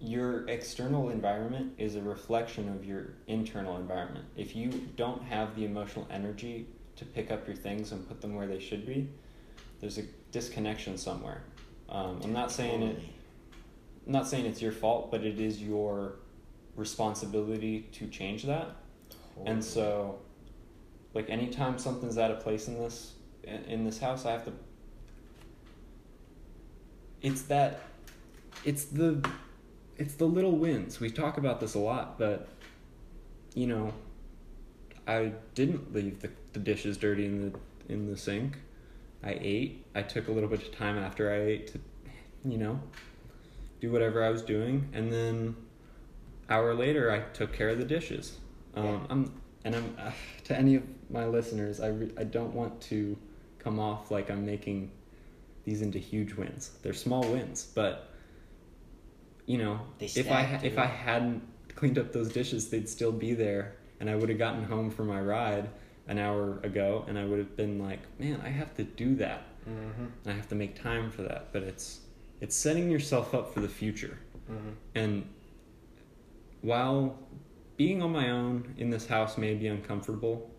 [0.00, 4.24] Your external environment is a reflection of your internal environment.
[4.36, 6.66] If you don't have the emotional energy
[7.00, 9.08] to pick up your things and put them where they should be
[9.80, 11.42] there's a disconnection somewhere
[11.88, 13.00] um, i'm not saying it
[14.06, 16.16] I'm not saying it's your fault, but it is your
[16.74, 18.76] responsibility to change that.
[19.34, 19.52] Totally.
[19.52, 20.18] And so,
[21.14, 23.12] like anytime something's out of place in this
[23.44, 24.52] in this house, I have to.
[27.22, 27.82] It's that,
[28.64, 29.22] it's the,
[29.96, 30.98] it's the little wins.
[30.98, 32.48] We talk about this a lot, but,
[33.54, 33.92] you know,
[35.10, 38.58] I didn't leave the, the dishes dirty in the in the sink.
[39.24, 39.84] I ate.
[39.94, 41.80] I took a little bit of time after I ate to,
[42.44, 42.80] you know,
[43.80, 45.56] do whatever I was doing, and then
[46.48, 48.38] hour later I took care of the dishes.
[48.74, 49.00] Um, yeah.
[49.10, 50.12] I'm and I'm uh,
[50.44, 53.18] to any of my listeners, I re- I don't want to
[53.58, 54.92] come off like I'm making
[55.64, 56.70] these into huge wins.
[56.82, 58.10] They're small wins, but
[59.46, 61.42] you know, if I ha- if I hadn't
[61.74, 65.06] cleaned up those dishes, they'd still be there, and I would have gotten home from
[65.06, 65.68] my ride
[66.08, 69.44] an hour ago, and I would have been like, man, I have to do that.
[69.68, 70.28] Mm-hmm.
[70.28, 72.00] I have to make time for that, but it's
[72.40, 74.18] it's setting yourself up for the future.
[74.50, 74.70] Mm-hmm.
[74.94, 75.28] And
[76.62, 77.18] while
[77.76, 80.50] being on my own in this house may be uncomfortable,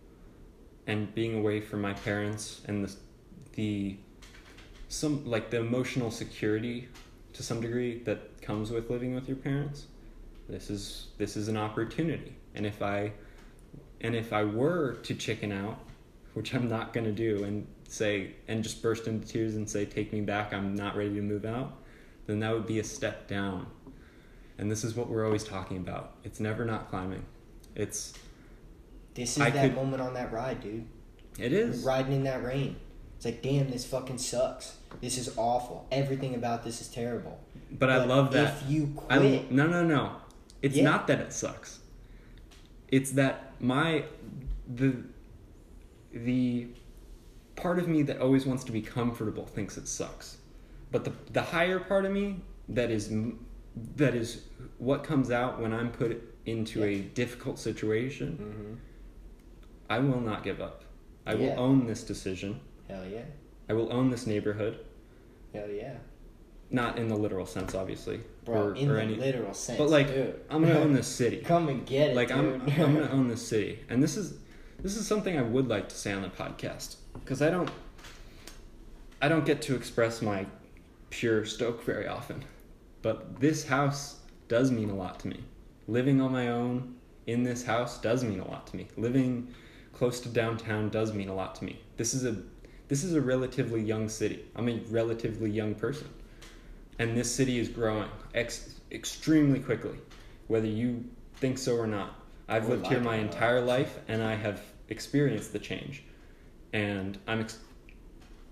[0.87, 2.95] and being away from my parents and the
[3.53, 3.97] the
[4.89, 6.87] some like the emotional security
[7.33, 9.87] to some degree that comes with living with your parents
[10.49, 13.11] this is this is an opportunity and if i
[14.01, 15.79] and if i were to chicken out
[16.33, 19.85] which i'm not going to do and say and just burst into tears and say
[19.85, 21.73] take me back i'm not ready to move out
[22.27, 23.65] then that would be a step down
[24.57, 27.25] and this is what we're always talking about it's never not climbing
[27.75, 28.13] it's
[29.13, 30.85] This is I that could- moment on that ride, dude.
[31.39, 32.75] it is Riding in that rain.
[33.15, 34.75] It's like, damn, this fucking sucks.
[34.99, 35.85] This is awful.
[35.91, 37.39] Everything about this is terrible.
[37.71, 40.15] but i love that If you I, quit, no, no, no.
[40.61, 40.83] It's Yeah.
[40.85, 41.79] not that it sucks.
[42.89, 44.03] It's that my
[44.67, 44.95] the
[46.13, 46.67] the
[47.55, 50.37] part of me that always wants to be comfortable thinks it sucks.
[50.91, 53.13] But the the higher part of me that is
[53.95, 54.43] that is
[54.77, 58.37] what comes out when I'm put into a difficult situation.
[58.37, 58.77] Mhm.
[59.89, 60.83] I will not give up.
[61.25, 62.59] I will own this decision.
[62.87, 63.23] hell yeah,
[63.69, 64.79] I will own this neighborhood.
[65.53, 65.97] hell yeah,
[66.71, 68.69] Not in the literal sense, obviously, bro.
[68.69, 69.15] or, in or the any.
[69.15, 70.39] literal sense, But like, dude.
[70.49, 71.37] I'm gonna own this city.
[71.45, 72.37] Come and get it, like dude.
[72.37, 74.37] I'm, I'm gonna own this city and this is
[74.79, 77.69] this is something i would like to say on the podcast because i don't
[79.21, 80.45] i don't get to express my
[81.11, 82.43] pure stoke very often
[83.03, 85.39] but this house does mean a lot to me
[85.87, 86.95] living on my own
[87.27, 89.47] in this house does mean a lot to me living
[89.93, 92.35] close to downtown does mean a lot to me this is a
[92.87, 96.07] this is a relatively young city i'm a relatively young person
[97.01, 99.97] and this city is growing ex- extremely quickly
[100.47, 101.03] whether you
[101.35, 102.13] think so or not.
[102.47, 106.03] I've Or lived here my entire life and i have experienced the change.
[106.73, 107.57] And i'm ex-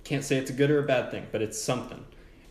[0.03, 2.03] can't say it's a good or a bad thing but it's something.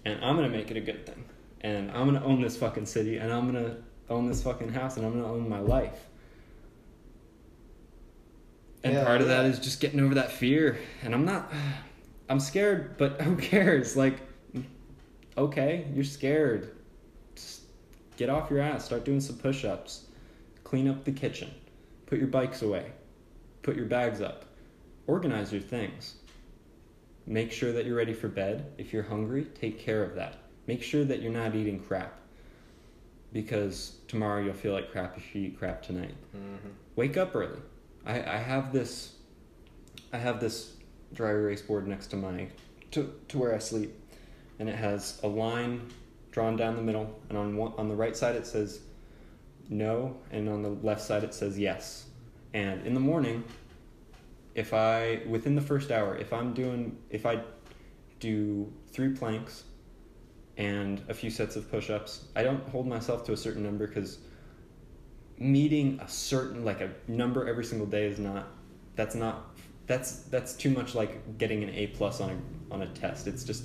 [0.05, 1.24] And i'm gonna make it a good thing.
[1.62, 3.78] And i'm gonna own this fucking city and i'm gonna
[4.09, 6.07] own this fucking house and i'm gonna own my life.
[8.84, 9.51] And Yeah, part of that yeah.
[9.51, 10.78] is just getting over that fear.
[11.03, 11.53] And i'm not
[12.28, 13.96] i'm scared but who cares?
[13.96, 14.20] Like
[15.39, 16.76] okay you're scared.
[17.34, 17.62] Just
[18.16, 18.84] get off your ass.
[18.84, 20.07] Start doing some push-ups.
[20.64, 21.51] Clean up the kitchen.
[22.07, 22.93] Put your bikes away.
[23.62, 24.45] Put your bags up.
[25.07, 26.16] Organize your things.
[27.26, 28.72] Make sure that you're ready for bed.
[28.78, 30.36] If you're hungry take care of that.
[30.66, 32.18] Make sure that you're not eating crap.
[33.32, 36.14] Because tomorrow you'll feel like crap if you eat crap tonight.
[36.36, 36.72] Mhm.
[36.97, 37.61] wake up early.
[38.05, 39.14] I, I have this
[40.12, 40.74] I have this
[41.12, 42.49] dry erase board next to my
[42.93, 43.95] to, to where I sleep
[44.59, 45.80] and it has a line
[46.30, 48.80] drawn down the middle and on one, on the right side it says
[49.68, 52.06] no and on the left side it says yes.
[52.54, 53.44] And in the morning
[54.54, 57.42] if I within the first hour if I'm doing if I
[58.20, 59.64] do 3 planks
[60.56, 64.18] and a few sets of push-ups, I don't hold myself to a certain number cuz
[65.38, 68.48] meeting a certain like a number every single day is not
[68.96, 69.56] that's not
[69.86, 73.26] that's that's too much like getting an A plus on a on a test.
[73.26, 73.64] It's just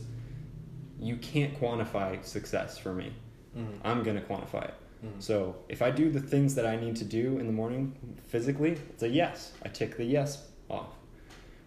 [1.04, 3.12] you can't quantify success for me.
[3.56, 3.80] Mhm.
[3.84, 4.74] I'm gonna quantify it.
[5.06, 5.22] Mhm.
[5.22, 7.94] So if I do the things that I need to do in the morning
[8.28, 9.54] physically, it's a yes.
[9.64, 10.96] I tick the yes off.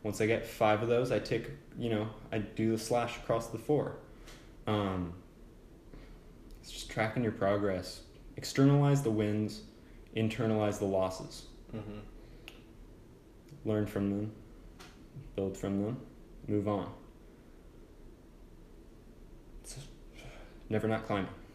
[0.03, 1.51] Once I get five of those, I tick.
[1.79, 3.97] You know, I do the slash across the four.
[4.67, 5.13] Um,
[6.61, 8.03] it's just tracking your progress.
[8.37, 9.63] Externalize the wins,
[10.17, 11.47] internalize the losses.
[11.75, 12.01] Mhm.
[13.65, 14.33] Learn from them,
[15.35, 15.97] build from them,
[16.49, 16.93] move on.
[20.69, 21.46] Never not climbing.